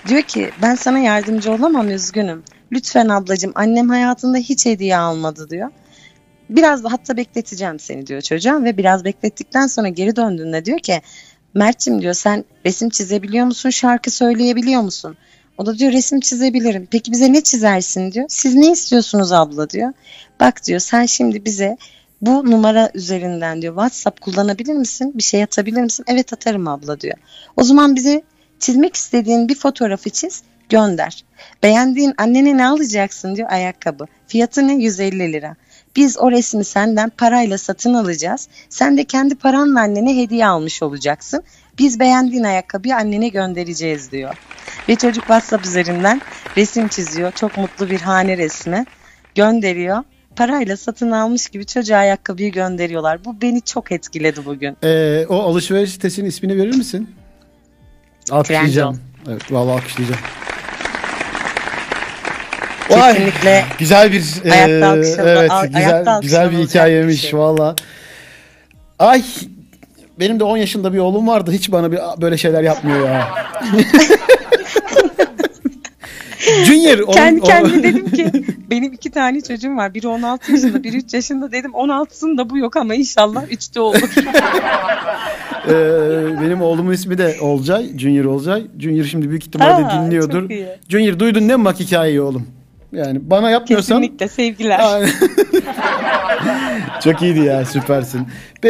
diyor 0.08 0.22
ki 0.22 0.52
ben 0.62 0.76
sana 0.76 1.00
yardımcı 1.00 1.52
olamam 1.52 1.90
üzgünüm. 1.90 2.44
Lütfen 2.72 3.10
ablacığım 3.10 3.52
annem 3.56 3.90
hayatında 3.90 4.38
hiç 4.38 4.66
hediye 4.66 4.98
almadı 4.98 5.50
diyor. 5.50 5.70
Biraz 6.50 6.84
da 6.84 6.92
hatta 6.92 7.18
bekleteceğim 7.18 7.80
seni 7.80 8.08
diyor 8.08 8.22
çocuğa 8.22 8.64
ve 8.64 8.78
biraz 8.78 9.06
beklettikten 9.06 9.68
sonra 9.68 9.88
geri 9.88 10.16
döndüğünde 10.16 10.66
diyor 10.66 10.80
ki 10.80 11.02
Mert'cim 11.54 12.02
diyor 12.02 12.14
sen 12.14 12.46
resim 12.66 12.90
çizebiliyor 12.90 13.46
musun 13.46 13.70
şarkı 13.70 14.12
söyleyebiliyor 14.12 14.82
musun? 14.82 15.18
O 15.58 15.66
da 15.66 15.78
diyor 15.78 15.92
resim 15.92 16.20
çizebilirim. 16.20 16.88
Peki 16.92 17.12
bize 17.12 17.34
ne 17.34 17.42
çizersin 17.42 18.12
diyor. 18.12 18.26
Siz 18.30 18.56
ne 18.56 18.72
istiyorsunuz 18.72 19.32
abla 19.32 19.70
diyor. 19.70 19.94
Bak 20.40 20.66
diyor 20.66 20.80
sen 20.80 21.06
şimdi 21.06 21.46
bize 21.46 21.78
bu 22.22 22.52
numara 22.52 22.92
üzerinden 22.94 23.62
diyor 23.62 23.74
WhatsApp 23.74 24.22
kullanabilir 24.22 24.74
misin? 24.74 25.12
Bir 25.16 25.24
şey 25.24 25.44
atabilir 25.44 25.82
misin? 25.82 26.06
Evet 26.08 26.34
atarım 26.34 26.68
abla 26.68 27.02
diyor. 27.02 27.18
O 27.58 27.64
zaman 27.64 27.96
bize 27.96 28.22
çizmek 28.60 28.96
istediğin 28.96 29.50
bir 29.50 29.56
fotoğrafı 29.56 30.10
çiz 30.10 30.44
gönder. 30.70 31.26
Beğendiğin 31.64 32.14
annene 32.18 32.58
ne 32.58 32.68
alacaksın 32.68 33.36
diyor 33.36 33.50
ayakkabı. 33.52 34.06
Fiyatı 34.28 34.68
ne 34.68 34.74
150 34.74 35.34
lira. 35.34 35.56
Biz 35.96 36.18
o 36.18 36.32
resmi 36.32 36.66
senden 36.66 37.10
parayla 37.10 37.58
satın 37.58 37.94
alacağız. 37.94 38.48
Sen 38.70 38.98
de 38.98 39.04
kendi 39.04 39.36
paranla 39.36 39.80
annene 39.80 40.18
hediye 40.18 40.48
almış 40.48 40.84
olacaksın. 40.84 41.44
Biz 41.78 42.00
beğendiğin 42.00 42.44
ayakkabıyı 42.44 42.96
annene 42.96 43.28
göndereceğiz 43.28 44.12
diyor. 44.12 44.36
Ve 44.90 44.96
çocuk 44.96 45.24
WhatsApp 45.24 45.66
üzerinden 45.66 46.22
resim 46.58 46.88
çiziyor. 46.88 47.32
Çok 47.32 47.58
mutlu 47.58 47.90
bir 47.90 48.02
hane 48.02 48.38
resmi 48.38 48.86
gönderiyor. 49.36 50.04
Parayla 50.36 50.78
satın 50.78 51.12
almış 51.12 51.48
gibi 51.48 51.66
çocuğa 51.66 51.98
ayakkabıyı 51.98 52.52
gönderiyorlar. 52.52 53.26
Bu 53.26 53.42
beni 53.42 53.62
çok 53.62 53.92
etkiledi 53.92 54.46
bugün. 54.46 54.78
Ee, 54.84 55.26
o 55.30 55.40
alışveriş 55.40 55.92
sitesinin 55.92 56.30
ismini 56.30 56.58
verir 56.58 56.76
misin? 56.76 57.16
Alkışlayacağım. 58.32 59.00
Evet 59.30 59.52
vallahi 59.52 59.74
alkışlayacağım. 59.74 60.22
Vay, 62.90 63.14
Kesinlikle 63.14 63.66
güzel 63.80 64.12
bir 64.12 64.42
e, 64.46 64.52
Ayakta 64.52 64.96
evet 64.98 65.52
güzel 65.68 65.76
ayakta 65.76 66.20
güzel 66.22 66.52
bir 66.52 66.58
hikayemiş 66.58 67.24
bir 67.24 67.30
şey. 67.30 67.40
valla. 67.40 67.76
Ay 69.00 69.24
benim 70.20 70.40
de 70.40 70.44
10 70.44 70.58
yaşında 70.58 70.94
bir 70.94 70.98
oğlum 70.98 71.28
vardı. 71.28 71.52
Hiç 71.52 71.72
bana 71.72 71.92
bir 71.92 72.00
böyle 72.22 72.38
şeyler 72.38 72.64
yapmıyor 72.64 73.06
ya. 73.10 73.28
Junior 76.66 77.00
onun- 77.00 77.14
kendi 77.14 77.42
kendime 77.42 77.84
dedim 77.84 78.12
ki 78.12 78.32
benim 78.70 78.94
iki 78.94 79.12
tane 79.12 79.42
çocuğum 79.42 79.78
var. 79.78 79.94
Biri 79.94 80.08
16 80.08 80.52
yaşında, 80.52 80.84
biri 80.84 80.98
3 80.98 81.14
yaşında 81.14 81.52
dedim. 81.52 81.72
16'sında 81.72 82.50
bu 82.50 82.58
yok 82.58 82.78
ama 82.78 82.96
inşallah 82.96 83.44
3'te 83.44 83.80
olur. 83.80 84.00
Ee, 85.68 85.72
benim 86.42 86.62
oğlumun 86.62 86.92
ismi 86.92 87.18
de 87.18 87.36
Olcay. 87.42 87.98
Junior 87.98 88.26
Olcay. 88.26 88.64
Junior 88.80 89.06
şimdi 89.06 89.30
büyük 89.30 89.44
ihtimalle 89.44 89.86
Aa, 89.86 90.06
dinliyordur. 90.06 90.50
Junior 90.90 91.20
duydun 91.20 91.44
mi 91.44 91.66
bak 91.66 91.80
hikayeyi 91.80 92.22
oğlum? 92.22 92.48
Yani 92.94 93.20
bana 93.30 93.50
yapmıyorsan 93.50 94.02
Kesinlikle 94.02 94.28
sevgiler. 94.28 95.10
Çok 97.04 97.22
iyiydi 97.22 97.40
ya 97.40 97.66
süpersin. 97.66 98.28
Be, 98.64 98.70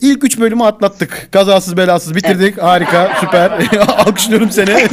ilk 0.00 0.24
üç 0.24 0.40
bölümü 0.40 0.64
atlattık. 0.64 1.28
Kazasız 1.30 1.76
belasız 1.76 2.14
bitirdik. 2.14 2.62
Harika 2.62 3.12
süper. 3.20 3.50
Alkışlıyorum 3.88 4.50
seni. 4.50 4.70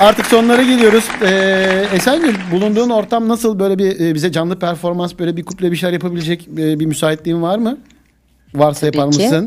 Artık 0.00 0.26
sonlara 0.26 0.62
geliyoruz. 0.62 1.04
Ee, 1.22 1.84
Esengül 1.94 2.34
bulunduğun 2.52 2.90
ortam 2.90 3.28
nasıl 3.28 3.58
böyle 3.58 3.78
bir 3.78 4.00
e, 4.00 4.14
bize 4.14 4.32
canlı 4.32 4.58
performans 4.58 5.12
böyle 5.18 5.36
bir 5.36 5.44
kuple 5.44 5.72
bir 5.72 5.76
şeyler 5.76 5.92
yapabilecek 5.92 6.48
e, 6.48 6.80
bir 6.80 6.86
müsaitliğin 6.86 7.42
var 7.42 7.58
mı? 7.58 7.78
Varsa 8.54 8.86
Tabii 8.86 8.96
yapar 8.96 9.12
ki. 9.12 9.40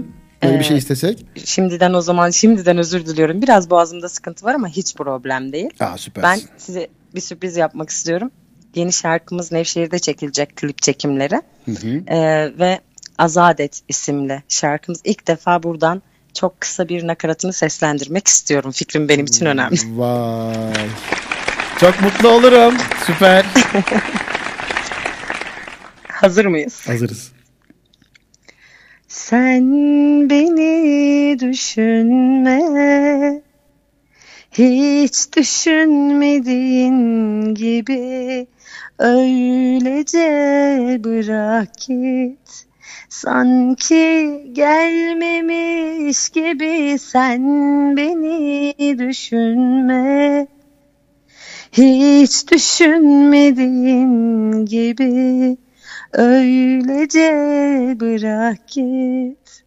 Böyle 0.43 0.55
bir 0.55 0.59
Ee, 0.59 0.63
şey 0.67 0.77
istesek. 0.77 1.25
Şimdiden 1.45 1.93
o 1.93 2.01
zaman 2.01 2.29
şimdiden 2.29 2.77
özür 2.77 3.05
diliyorum. 3.05 3.41
Biraz 3.41 3.69
boğazımda 3.69 4.09
sıkıntı 4.09 4.45
var 4.45 4.55
ama 4.55 4.67
hiç 4.67 4.95
problem 4.95 5.51
değil. 5.53 5.69
Aa 5.79 5.97
süpersin. 5.97 6.29
Ben 6.49 6.57
size 6.57 6.87
bir 7.15 7.21
sürpriz 7.21 7.57
yapmak 7.57 7.89
istiyorum. 7.89 8.31
Yeni 8.75 8.93
şarkımız 8.93 9.51
Nevşehir'de 9.51 9.99
çekilecek 9.99 10.55
klip 10.55 10.81
çekimleri. 10.81 11.41
Ee, 12.07 12.51
ve 12.59 12.79
Azadet 13.17 13.81
isimli 13.87 14.43
şarkımız. 14.49 15.01
ilk 15.03 15.27
defa 15.27 15.63
buradan 15.63 16.01
çok 16.33 16.61
kısa 16.61 16.89
bir 16.89 17.07
nakaratını 17.07 17.53
seslendirmek 17.53 18.27
istiyorum. 18.27 18.71
Fikrim 18.71 19.09
benim 19.09 19.25
için 19.25 19.45
önemli. 19.45 19.75
Vay. 19.97 20.55
Çok 21.79 22.01
mutlu 22.01 22.29
olurum. 22.29 22.73
Süper. 23.05 23.45
Hazır 26.07 26.45
mıyız? 26.45 26.87
Hazırız. 26.87 27.31
Sen 29.11 30.29
beni 30.29 31.39
düşünme. 31.39 32.61
Hiç 34.51 35.37
düşünmediğin 35.37 36.95
gibi 37.55 38.47
Öylece 38.99 40.19
bırak 41.03 41.77
git. 41.77 42.65
Sanki 43.09 44.41
gelmemiş 44.51 46.29
gibi 46.29 46.97
Sen 46.99 47.41
beni 47.97 48.75
düşünme. 48.99 50.47
Hiç 51.71 52.51
düşünmediğin 52.51 54.65
gibi 54.65 55.57
öylece 56.13 57.29
bırak 57.99 58.67
git 58.67 59.63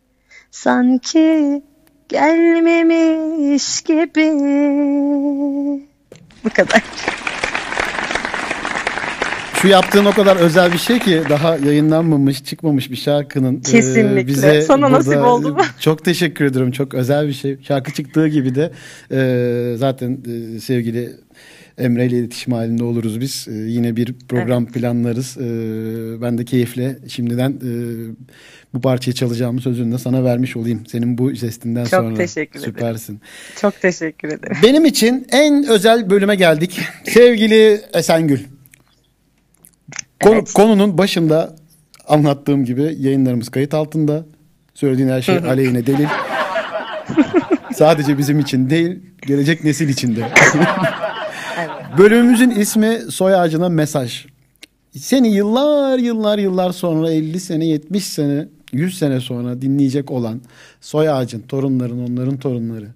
sanki 0.50 1.62
gelmemiş 2.08 3.82
gibi 3.82 4.30
bu 6.44 6.50
kadar. 6.50 6.82
Şu 9.54 9.68
yaptığın 9.68 10.04
o 10.04 10.12
kadar 10.12 10.36
özel 10.36 10.72
bir 10.72 10.78
şey 10.78 10.98
ki 10.98 11.22
daha 11.28 11.56
yayınlanmamış, 11.56 12.44
çıkmamış 12.44 12.90
bir 12.90 12.96
şarkının 12.96 13.56
e, 13.56 13.60
Kesinlikle. 13.60 14.26
bize 14.26 14.62
Sana 14.62 14.92
nasip 14.92 15.16
oldu 15.16 15.52
mu? 15.52 15.62
Çok 15.80 16.04
teşekkür 16.04 16.44
ediyorum. 16.44 16.72
Çok 16.72 16.94
özel 16.94 17.28
bir 17.28 17.32
şey. 17.32 17.58
Şarkı 17.62 17.92
çıktığı 17.92 18.28
gibi 18.28 18.54
de 18.54 18.72
e, 19.12 19.76
zaten 19.76 20.18
e, 20.56 20.60
sevgili 20.60 21.12
Emre 21.78 22.06
ile 22.06 22.18
iletişim 22.18 22.52
halinde 22.52 22.84
oluruz 22.84 23.20
biz. 23.20 23.46
E, 23.48 23.52
yine 23.52 23.96
bir 23.96 24.14
program 24.28 24.66
planlarız. 24.66 25.36
E, 25.38 25.42
ben 26.22 26.38
de 26.38 26.44
keyifle 26.44 26.98
şimdiden 27.08 27.50
e, 27.50 27.70
bu 28.74 28.80
parçayı 28.80 29.14
çalacağımı 29.14 29.60
sözünü 29.60 29.92
de 29.94 29.98
sana 29.98 30.24
vermiş 30.24 30.56
olayım. 30.56 30.86
Senin 30.88 31.18
bu 31.18 31.32
jestinden 31.32 31.84
Çok 31.84 32.00
sonra. 32.04 32.14
teşekkür 32.14 32.58
ederim. 32.60 32.72
Süpersin. 32.74 33.20
Çok 33.60 33.80
teşekkür 33.80 34.28
ederim. 34.28 34.56
Benim 34.62 34.84
için 34.84 35.26
en 35.32 35.66
özel 35.68 36.10
bölüme 36.10 36.34
geldik. 36.34 36.80
Sevgili 37.04 37.80
Esengül. 37.94 38.40
Konu- 40.22 40.34
Evet. 40.34 40.52
Konunun 40.52 40.98
başında 40.98 41.56
anlattığım 42.08 42.64
gibi 42.64 42.96
yayınlarımız 42.98 43.48
kayıt 43.48 43.74
altında. 43.74 44.26
Söylediğin 44.74 45.08
her 45.08 45.22
şey 45.22 45.36
aleyhine 45.36 45.86
delil. 45.86 46.06
Sadece 47.74 48.18
bizim 48.18 48.38
için 48.40 48.70
değil, 48.70 48.98
gelecek 49.26 49.64
nesil 49.64 49.88
için 49.88 50.16
de. 50.16 50.20
Bölümümüzün 51.98 52.50
ismi 52.50 52.98
Soy 53.10 53.34
Ağacına 53.34 53.68
Mesaj. 53.68 54.26
Seni 54.96 55.34
yıllar 55.34 55.98
yıllar 55.98 56.38
yıllar 56.38 56.72
sonra 56.72 57.10
50 57.10 57.40
sene 57.40 57.66
70 57.66 58.04
sene 58.04 58.48
100 58.72 58.98
sene 58.98 59.20
sonra 59.20 59.62
dinleyecek 59.62 60.10
olan 60.10 60.40
soy 60.80 61.08
ağacın 61.10 61.40
torunların 61.40 61.98
onların 61.98 62.36
torunları. 62.36 62.86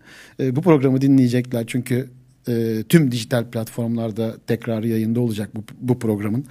E, 0.41 0.57
bu 0.57 0.63
programı 0.63 1.01
dinleyecekler 1.01 1.65
çünkü 1.67 2.09
e, 2.49 2.83
tüm 2.89 3.13
dijital 3.13 3.45
platformlarda 3.45 4.35
tekrar 4.47 4.83
yayında 4.83 5.21
olacak 5.21 5.51
bu, 5.55 5.65
bu 5.81 5.99
programın. 5.99 6.45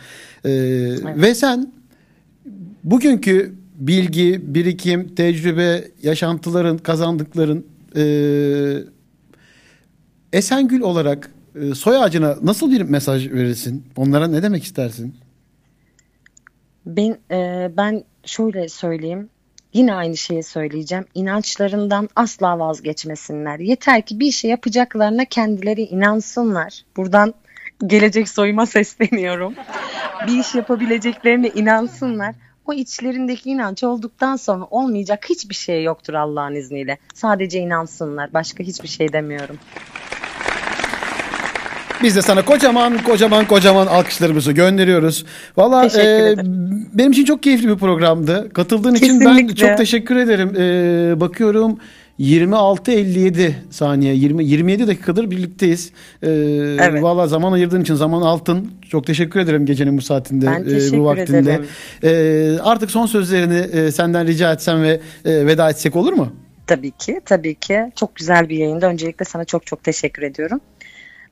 E, 0.45 0.51
ve 1.21 1.35
sen 1.35 1.71
bugünkü 2.83 3.53
bilgi 3.75 4.41
birikim 4.43 5.15
tecrübe 5.15 5.87
yaşantıların 6.03 6.77
kazandıkların 6.77 7.65
e, 7.95 8.03
Esengül 10.33 10.81
olarak 10.81 11.31
e, 11.61 11.75
soy 11.75 11.97
ağacına 11.97 12.37
nasıl 12.41 12.71
bir 12.71 12.81
mesaj 12.81 13.31
verirsin 13.31 13.85
onlara 13.95 14.27
ne 14.27 14.43
demek 14.43 14.63
istersin 14.63 15.15
Ben 16.85 17.17
e, 17.31 17.71
ben 17.77 18.03
şöyle 18.25 18.69
söyleyeyim. 18.69 19.29
Yine 19.73 19.93
aynı 19.93 20.17
şeyi 20.17 20.43
söyleyeceğim. 20.43 21.05
İnançlarından 21.13 22.09
asla 22.15 22.59
vazgeçmesinler. 22.59 23.59
Yeter 23.59 24.01
ki 24.01 24.19
bir 24.19 24.31
şey 24.31 24.51
yapacaklarına 24.51 25.25
kendileri 25.25 25.81
inansınlar. 25.81 26.83
Buradan 26.97 27.33
gelecek 27.87 28.29
soyuma 28.29 28.65
sesleniyorum. 28.75 29.53
Bir 30.27 30.39
iş 30.39 30.55
yapabileceklerine 30.55 31.49
inansınlar. 31.49 32.35
O 32.65 32.73
içlerindeki 32.73 33.49
inanç 33.49 33.83
olduktan 33.83 34.35
sonra 34.35 34.65
olmayacak 34.71 35.25
hiçbir 35.29 35.55
şey 35.55 35.83
yoktur 35.83 36.13
Allah'ın 36.13 36.55
izniyle. 36.55 36.97
Sadece 37.13 37.59
inansınlar. 37.59 38.33
Başka 38.33 38.63
hiçbir 38.63 38.87
şey 38.87 39.13
demiyorum. 39.13 39.59
Biz 42.03 42.15
de 42.15 42.21
sana 42.21 42.45
kocaman 42.45 42.97
kocaman 43.03 43.47
kocaman 43.47 43.87
alkışlarımızı 43.87 44.51
gönderiyoruz. 44.51 45.25
Valla 45.57 45.85
e, 45.85 46.35
benim 46.93 47.11
için 47.11 47.25
çok 47.25 47.43
keyifli 47.43 47.67
bir 47.67 47.75
programdı. 47.77 48.49
Katıldığın 48.53 48.95
için 48.95 49.19
ben 49.19 49.35
Kesinlikle. 49.37 49.55
çok 49.55 49.77
teşekkür 49.77 50.15
ederim. 50.15 50.55
E, 50.57 51.19
bakıyorum 51.19 51.77
26-57 52.19 53.51
saniye 53.69 54.15
20 54.15 54.45
27 54.45 54.87
dakikadır 54.87 55.31
birlikteyiz. 55.31 55.91
E, 56.23 56.29
Evet. 56.79 57.03
Valla 57.03 57.27
zaman 57.27 57.51
ayırdığın 57.51 57.81
için 57.81 57.95
zaman 57.95 58.21
altın. 58.21 58.71
Çok 58.89 59.07
teşekkür 59.07 59.39
ederim 59.39 59.65
gecenin 59.65 59.97
bu 59.97 60.01
saatinde 60.01 60.45
e, 60.45 60.97
bu 60.99 61.05
vaktinde. 61.05 61.37
ederim. 61.37 61.65
E, 62.03 62.59
artık 62.63 62.91
son 62.91 63.05
sözlerini 63.05 63.57
e, 63.59 63.91
senden 63.91 64.27
rica 64.27 64.53
etsem 64.53 64.83
ve 64.83 64.99
e, 65.25 65.45
veda 65.45 65.69
etsek 65.69 65.95
olur 65.95 66.13
mu? 66.13 66.33
Tabii 66.67 66.91
ki, 66.91 67.21
tabii 67.25 67.55
ki. 67.55 67.91
Çok 67.95 68.15
güzel 68.15 68.49
bir 68.49 68.57
yayında. 68.57 68.87
Öncelikle 68.87 69.25
sana 69.25 69.45
çok 69.45 69.65
çok 69.65 69.83
teşekkür 69.83 70.21
ediyorum. 70.23 70.61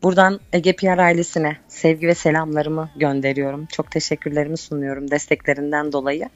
Buradan 0.03 0.39
Ege 0.53 0.75
PR 0.75 0.97
ailesine 0.97 1.57
sevgi 1.67 2.07
ve 2.07 2.15
selamlarımı 2.15 2.89
gönderiyorum. 2.95 3.65
Çok 3.65 3.91
teşekkürlerimi 3.91 4.57
sunuyorum 4.57 5.11
desteklerinden 5.11 5.91
dolayı. 5.91 6.29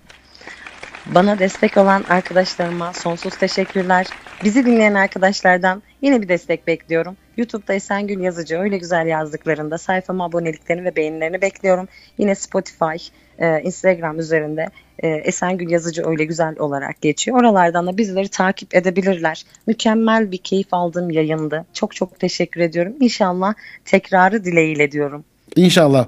Bana 1.05 1.39
destek 1.39 1.77
olan 1.77 2.03
arkadaşlarıma 2.09 2.93
sonsuz 2.93 3.37
teşekkürler. 3.37 4.07
Bizi 4.43 4.65
dinleyen 4.65 4.93
arkadaşlardan 4.93 5.83
yine 6.01 6.21
bir 6.21 6.27
destek 6.27 6.67
bekliyorum. 6.67 7.17
YouTube'da 7.37 7.73
Esengül 7.73 8.19
Yazıcı 8.19 8.59
öyle 8.59 8.77
güzel 8.77 9.07
yazdıklarında 9.07 9.77
sayfama 9.77 10.25
aboneliklerini 10.25 10.85
ve 10.85 10.95
beğenilerini 10.95 11.41
bekliyorum. 11.41 11.87
Yine 12.17 12.35
Spotify, 12.35 13.11
e, 13.39 13.61
Instagram 13.61 14.19
üzerinde 14.19 14.67
e, 14.99 15.07
Esengül 15.07 15.69
Yazıcı 15.69 16.07
öyle 16.07 16.25
güzel 16.25 16.55
olarak 16.59 17.01
geçiyor. 17.01 17.39
Oralardan 17.39 17.87
da 17.87 17.97
bizleri 17.97 18.27
takip 18.27 18.75
edebilirler. 18.75 19.45
Mükemmel 19.67 20.31
bir 20.31 20.37
keyif 20.37 20.67
aldığım 20.71 21.09
yayındı. 21.09 21.65
Çok 21.73 21.95
çok 21.95 22.19
teşekkür 22.19 22.61
ediyorum. 22.61 22.93
İnşallah 22.99 23.53
tekrarı 23.85 24.45
dileğiyle 24.45 24.91
diyorum. 24.91 25.23
İnşallah. 25.55 26.07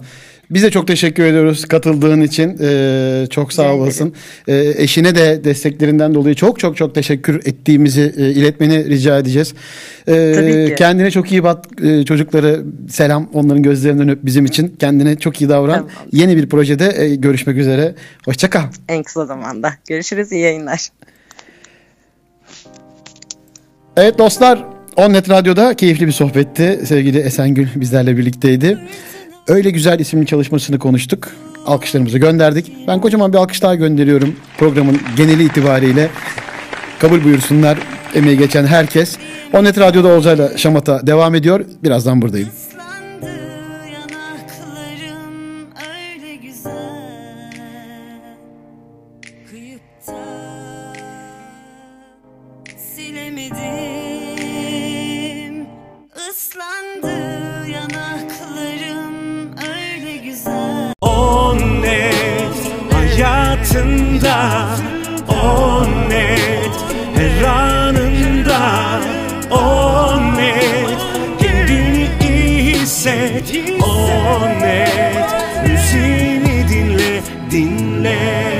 Biz 0.51 0.63
de 0.63 0.71
çok 0.71 0.87
teşekkür 0.87 1.23
ediyoruz 1.23 1.65
katıldığın 1.65 2.21
için. 2.21 2.57
Ee, 2.61 3.27
çok 3.29 3.53
sağ 3.53 3.73
olasın. 3.73 4.13
Ee, 4.47 4.73
eşine 4.77 5.15
de 5.15 5.43
desteklerinden 5.43 6.15
dolayı 6.15 6.35
çok 6.35 6.59
çok 6.59 6.77
çok 6.77 6.95
teşekkür 6.95 7.35
ettiğimizi 7.35 8.13
e, 8.17 8.29
iletmeni 8.29 8.89
rica 8.89 9.17
edeceğiz. 9.17 9.53
Ee, 10.07 10.33
Tabii 10.35 10.69
ki. 10.69 10.75
Kendine 10.77 11.11
çok 11.11 11.31
iyi 11.31 11.43
bak. 11.43 11.65
Ee, 11.83 12.05
çocukları 12.05 12.63
selam. 12.89 13.29
Onların 13.33 13.63
gözlerinden 13.63 14.09
öp 14.09 14.19
bizim 14.25 14.45
için. 14.45 14.75
Kendine 14.79 15.15
çok 15.15 15.41
iyi 15.41 15.49
davran. 15.49 15.75
Tamam. 15.75 15.91
Yeni 16.11 16.37
bir 16.37 16.49
projede 16.49 17.03
e, 17.03 17.15
görüşmek 17.15 17.57
üzere. 17.57 17.95
Hoşça 18.25 18.49
kal. 18.49 18.63
En 18.89 19.03
kısa 19.03 19.25
zamanda. 19.25 19.73
Görüşürüz. 19.87 20.31
iyi 20.31 20.41
yayınlar. 20.41 20.87
Evet 23.97 24.19
dostlar 24.19 24.65
Onnet 24.95 25.29
Radyo'da 25.29 25.73
keyifli 25.73 26.07
bir 26.07 26.11
sohbetti. 26.11 26.79
Sevgili 26.85 27.19
Esengül 27.19 27.67
bizlerle 27.75 28.17
birlikteydi. 28.17 28.79
Öyle 29.47 29.69
güzel 29.69 29.99
isimli 29.99 30.25
çalışmasını 30.25 30.79
konuştuk. 30.79 31.27
Alkışlarımızı 31.65 32.17
gönderdik. 32.17 32.71
Ben 32.87 33.01
kocaman 33.01 33.33
bir 33.33 33.37
alkış 33.37 33.61
daha 33.61 33.75
gönderiyorum 33.75 34.35
programın 34.57 34.99
geneli 35.17 35.43
itibariyle. 35.43 36.09
Kabul 36.99 37.23
buyursunlar 37.23 37.77
emeği 38.15 38.37
geçen 38.37 38.65
herkes. 38.65 39.17
Onnet 39.53 39.79
Radyo'da 39.79 40.07
Olcay'la 40.07 40.57
Şamata 40.57 41.07
devam 41.07 41.35
ediyor. 41.35 41.65
Birazdan 41.83 42.21
buradayım. 42.21 42.49
anında 64.21 64.75
On 65.27 66.09
net. 66.09 66.75
Her 67.15 67.43
anında 67.43 68.99
On 69.51 70.37
net. 70.37 70.99
Kendini 71.39 72.09
iyi 72.21 72.73
hisset 72.73 73.53
On 73.83 74.59
net. 74.61 75.29
Müziğini 75.67 76.69
dinle 76.69 77.21
Dinle. 77.51 78.50